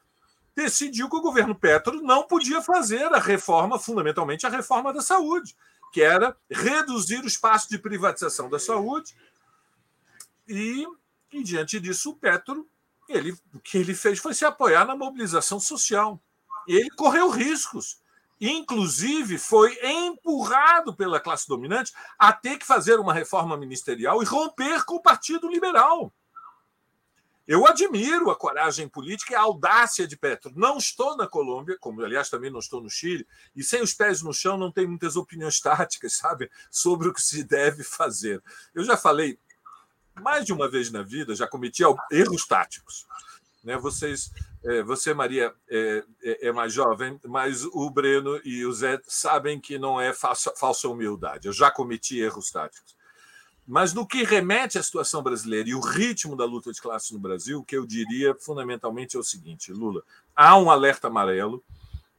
[0.55, 5.57] decidiu que o governo Petro não podia fazer a reforma, fundamentalmente a reforma da saúde,
[5.93, 9.15] que era reduzir o espaço de privatização da saúde.
[10.49, 10.87] E,
[11.33, 12.69] e diante disso, o Petro,
[13.09, 16.21] ele, o que ele fez foi se apoiar na mobilização social.
[16.67, 18.01] Ele correu riscos.
[18.41, 24.85] Inclusive, foi empurrado pela classe dominante a ter que fazer uma reforma ministerial e romper
[24.85, 26.13] com o Partido Liberal.
[27.47, 30.53] Eu admiro a coragem política e a audácia de Petro.
[30.55, 34.23] Não estou na Colômbia, como aliás também não estou no Chile, e sem os pés
[34.23, 38.43] no chão não tenho muitas opiniões táticas, sabe, sobre o que se deve fazer.
[38.75, 39.39] Eu já falei
[40.21, 43.07] mais de uma vez na vida, já cometi erros táticos.
[43.65, 43.77] Né?
[43.77, 44.31] Vocês,
[44.65, 49.61] é, você, Maria, é, é, é mais jovem, mas o Breno e o Zé sabem
[49.61, 51.49] que não é falsa, falsa humildade.
[51.49, 52.95] Eu já cometi erros táticos.
[53.73, 57.19] Mas no que remete à situação brasileira e o ritmo da luta de classes no
[57.19, 60.03] Brasil, o que eu diria fundamentalmente é o seguinte: Lula,
[60.37, 61.65] há um alerta amarelo,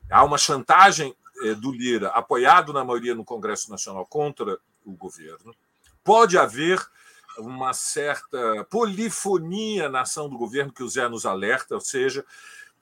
[0.10, 5.54] há uma chantagem eh, do Lira, apoiado na maioria no Congresso Nacional contra o governo.
[6.04, 6.84] Pode haver
[7.38, 12.26] uma certa polifonia na ação do governo que o Zé nos alerta, ou seja,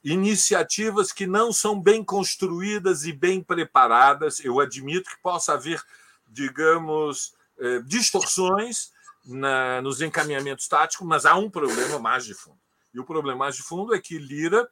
[0.01, 4.39] iniciativas que não são bem construídas e bem preparadas.
[4.39, 5.83] Eu admito que possa haver,
[6.25, 8.91] digamos, eh, distorções
[9.25, 12.59] na, nos encaminhamentos táticos, mas há um problema mais de fundo.
[12.93, 14.67] E o problema mais de fundo é que Lira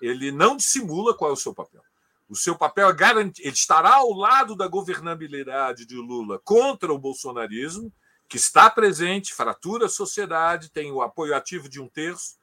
[0.00, 1.82] ele não dissimula qual é o seu papel.
[2.28, 6.98] O seu papel é garantir, ele estará ao lado da governabilidade de Lula contra o
[6.98, 7.92] bolsonarismo,
[8.28, 12.36] que está presente, fratura a sociedade, tem o apoio ativo de um terço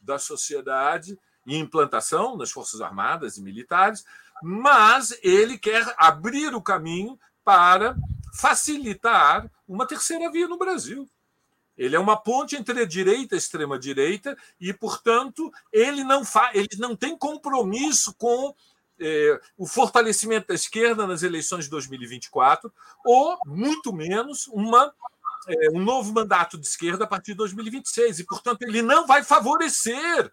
[0.00, 4.04] da sociedade e implantação nas Forças Armadas e militares,
[4.42, 7.96] mas ele quer abrir o caminho para
[8.32, 11.08] facilitar uma terceira via no Brasil.
[11.76, 16.50] Ele é uma ponte entre a direita e a extrema-direita e, portanto, ele não, fa
[16.52, 18.54] ele não tem compromisso com
[18.98, 22.70] eh, o fortalecimento da esquerda nas eleições de 2024,
[23.02, 24.92] ou, muito menos, uma,
[25.48, 28.18] eh, um novo mandato de esquerda a partir de 2026.
[28.18, 30.30] E, portanto, ele não vai favorecer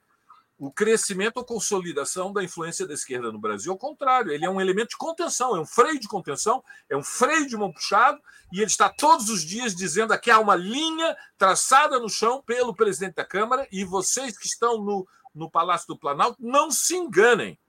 [0.58, 3.72] o crescimento ou consolidação da influência da esquerda no Brasil.
[3.72, 7.04] Ao contrário, ele é um elemento de contenção, é um freio de contenção, é um
[7.04, 8.20] freio de mão puxado,
[8.52, 12.76] e ele está todos os dias dizendo aqui há uma linha traçada no chão pelo
[12.76, 17.60] presidente da Câmara, e vocês que estão no, no Palácio do Planalto, não se enganem.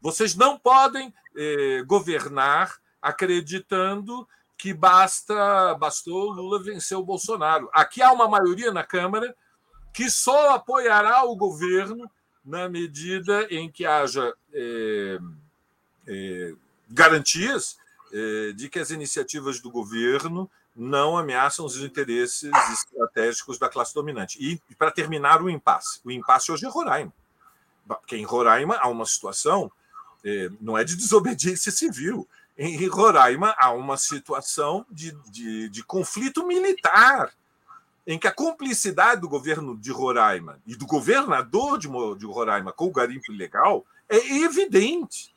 [0.00, 7.68] Vocês não podem eh, governar acreditando que basta bastou Lula vencer o Bolsonaro.
[7.72, 9.34] Aqui há uma maioria na Câmara
[9.94, 12.10] que só apoiará o governo
[12.44, 15.18] na medida em que haja é,
[16.06, 16.54] é,
[16.90, 17.78] garantias
[18.12, 24.36] é, de que as iniciativas do governo não ameaçam os interesses estratégicos da classe dominante.
[24.40, 26.00] E, para terminar, o impasse.
[26.04, 27.12] O impasse hoje é Roraima.
[27.86, 29.70] Porque em Roraima há uma situação,
[30.60, 32.28] não é de desobediência civil,
[32.58, 37.32] em Roraima há uma situação de, de, de conflito militar
[38.06, 41.88] em que a cumplicidade do governo de Roraima e do governador de,
[42.26, 45.32] Roraima com o garimpo ilegal é evidente.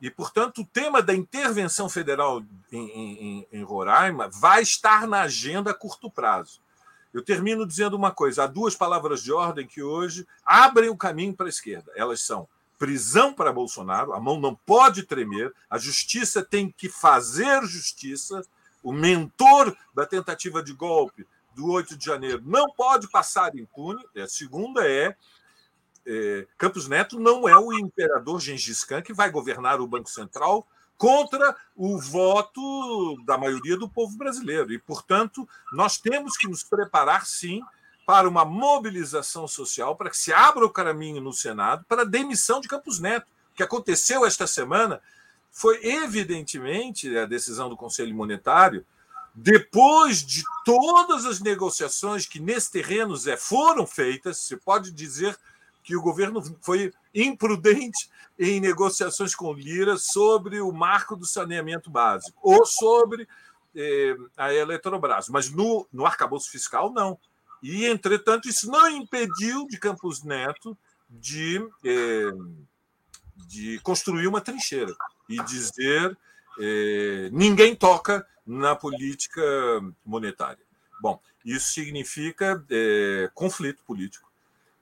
[0.00, 5.70] E, portanto, o tema da intervenção federal em, em, em, Roraima vai estar na agenda
[5.70, 6.60] a curto prazo.
[7.14, 11.34] Eu termino dizendo uma coisa: há duas palavras de ordem que hoje abrem o caminho
[11.34, 11.92] para a esquerda.
[11.94, 17.62] Elas são prisão para Bolsonaro, a mão não pode tremer, a justiça tem que fazer
[17.62, 18.44] justiça,
[18.82, 21.24] o mentor da tentativa de golpe
[21.54, 24.02] do 8 de janeiro não pode passar impune.
[24.16, 25.14] A segunda é,
[26.06, 30.66] é Campos Neto não é o imperador Gengis Khan que vai governar o Banco Central
[30.96, 34.72] contra o voto da maioria do povo brasileiro.
[34.72, 37.60] E, portanto, nós temos que nos preparar, sim,
[38.06, 42.60] para uma mobilização social, para que se abra o caminho no Senado para a demissão
[42.60, 43.26] de Campos Neto.
[43.52, 45.00] O que aconteceu esta semana
[45.50, 48.86] foi, evidentemente, a decisão do Conselho Monetário,
[49.34, 55.38] depois de todas as negociações que nesse terreno Zé, foram feitas, você pode dizer
[55.82, 62.38] que o governo foi imprudente em negociações com Lira sobre o marco do saneamento básico
[62.42, 63.28] ou sobre
[63.74, 67.18] eh, a Eletrobras, mas no, no arcabouço fiscal, não.
[67.62, 70.76] E, entretanto, isso não impediu de Campos Neto
[71.08, 72.32] de, eh,
[73.46, 74.94] de construir uma trincheira
[75.28, 76.16] e dizer
[76.60, 79.42] eh, ninguém toca na política
[80.04, 80.64] monetária.
[81.00, 84.30] Bom, isso significa é, conflito político.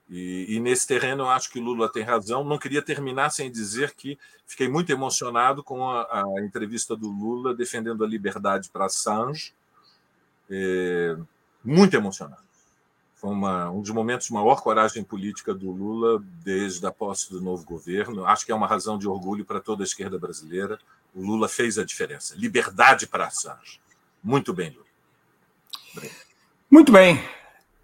[0.08, 2.42] E, e, nesse terreno eu acho que Lula tem razão.
[2.42, 7.54] Não queria terminar sem dizer que fiquei muito emocionado com a, a entrevista do Lula
[7.54, 9.54] defendendo a liberdade para Assange.
[10.50, 11.16] É,
[11.64, 12.42] muito emocionado.
[13.14, 17.40] Foi uma, um dos momentos de maior coragem política do Lula desde a posse do
[17.40, 18.24] novo governo.
[18.24, 20.78] Acho que é uma razão de orgulho para toda a esquerda brasileira.
[21.14, 22.34] O Lula fez a diferença.
[22.36, 23.80] Liberdade para Assange.
[24.22, 26.10] Muito bem, Lula.
[26.70, 27.22] Muito bem.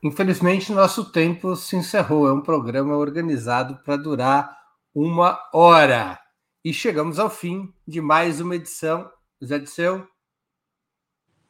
[0.03, 2.29] Infelizmente, nosso tempo se encerrou.
[2.29, 4.57] É um programa organizado para durar
[4.95, 6.19] uma hora.
[6.65, 9.11] E chegamos ao fim de mais uma edição.
[9.45, 10.07] Zé Disseu?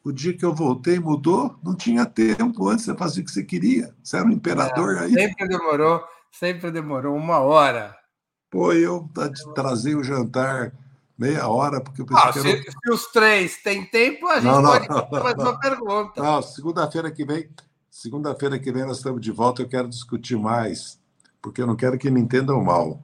[0.02, 2.68] O dia que eu voltei mudou, não tinha tempo.
[2.68, 3.94] Antes você fazia o que você queria.
[4.02, 5.12] Você era um imperador é, aí.
[5.12, 7.96] Sempre demorou, sempre demorou uma hora.
[8.50, 9.10] Pô, eu
[9.54, 10.72] trazer o jantar
[11.18, 12.62] meia hora, porque eu pensei ah, que se, era...
[12.62, 16.22] se, os três têm tempo, a gente não, não, pode fazer mais uma pergunta.
[16.22, 17.48] Não, segunda-feira que vem,
[17.90, 20.98] segunda-feira que vem nós estamos de volta, eu quero discutir mais,
[21.40, 23.00] porque eu não quero que me entendam mal.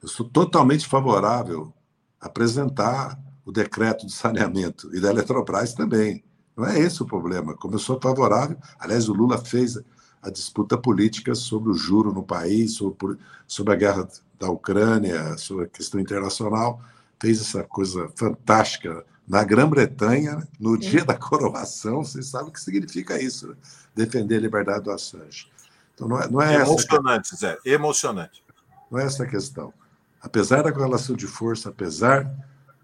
[0.00, 1.72] Eu sou totalmente favorável
[2.20, 6.22] a apresentar o decreto de saneamento e da Eletrobras também.
[6.56, 7.54] Não é esse o problema.
[7.56, 9.78] Como eu sou favorável, aliás, o Lula fez
[10.20, 13.16] a disputa política sobre o juro no país, sobre,
[13.46, 16.80] sobre a guerra da Ucrânia, sobre a questão internacional
[17.22, 23.22] fez essa coisa fantástica na Grã-Bretanha, no dia da coroação, vocês sabem o que significa
[23.22, 23.54] isso, né?
[23.94, 25.48] defender a liberdade do Assange.
[25.94, 27.46] Então, não é, não é emocionante, essa...
[27.46, 28.42] Zé, emocionante.
[28.90, 29.72] Não é essa a questão.
[30.20, 32.28] Apesar da correlação de força, apesar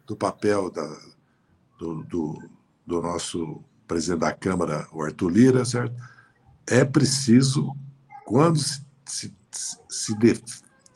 [0.06, 0.86] do papel da,
[1.76, 2.50] do, do,
[2.86, 6.00] do nosso presidente da Câmara, o Arthur Lira, certo?
[6.64, 7.74] É preciso,
[8.24, 9.34] quando se, se,
[9.88, 10.16] se,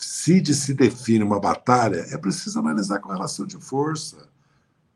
[0.04, 4.30] se se define uma batalha, é preciso analisar com relação de força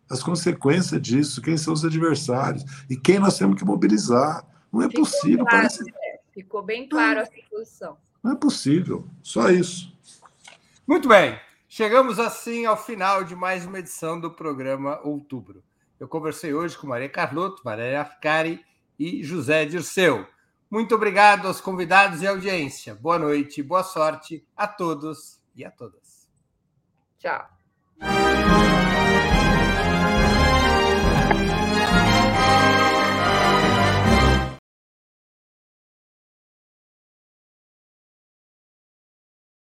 [0.08, 4.46] as consequências disso, quem são os adversários e quem nós temos que mobilizar.
[4.72, 5.44] Não é Ficou possível.
[5.44, 5.90] Claro, parece...
[5.90, 6.16] é.
[6.32, 7.96] Ficou bem claro essa posição.
[8.22, 9.08] Não é possível.
[9.22, 9.92] Só isso.
[10.86, 11.38] Muito bem.
[11.66, 15.62] Chegamos assim ao final de mais uma edição do programa Outubro.
[15.98, 18.64] Eu conversei hoje com Maria Carlotto, Maria Arcari
[18.98, 20.26] e José Dirceu.
[20.70, 22.94] Muito obrigado aos convidados e audiência.
[22.94, 26.28] Boa noite, boa sorte a todos e a todas.
[27.18, 27.48] Tchau.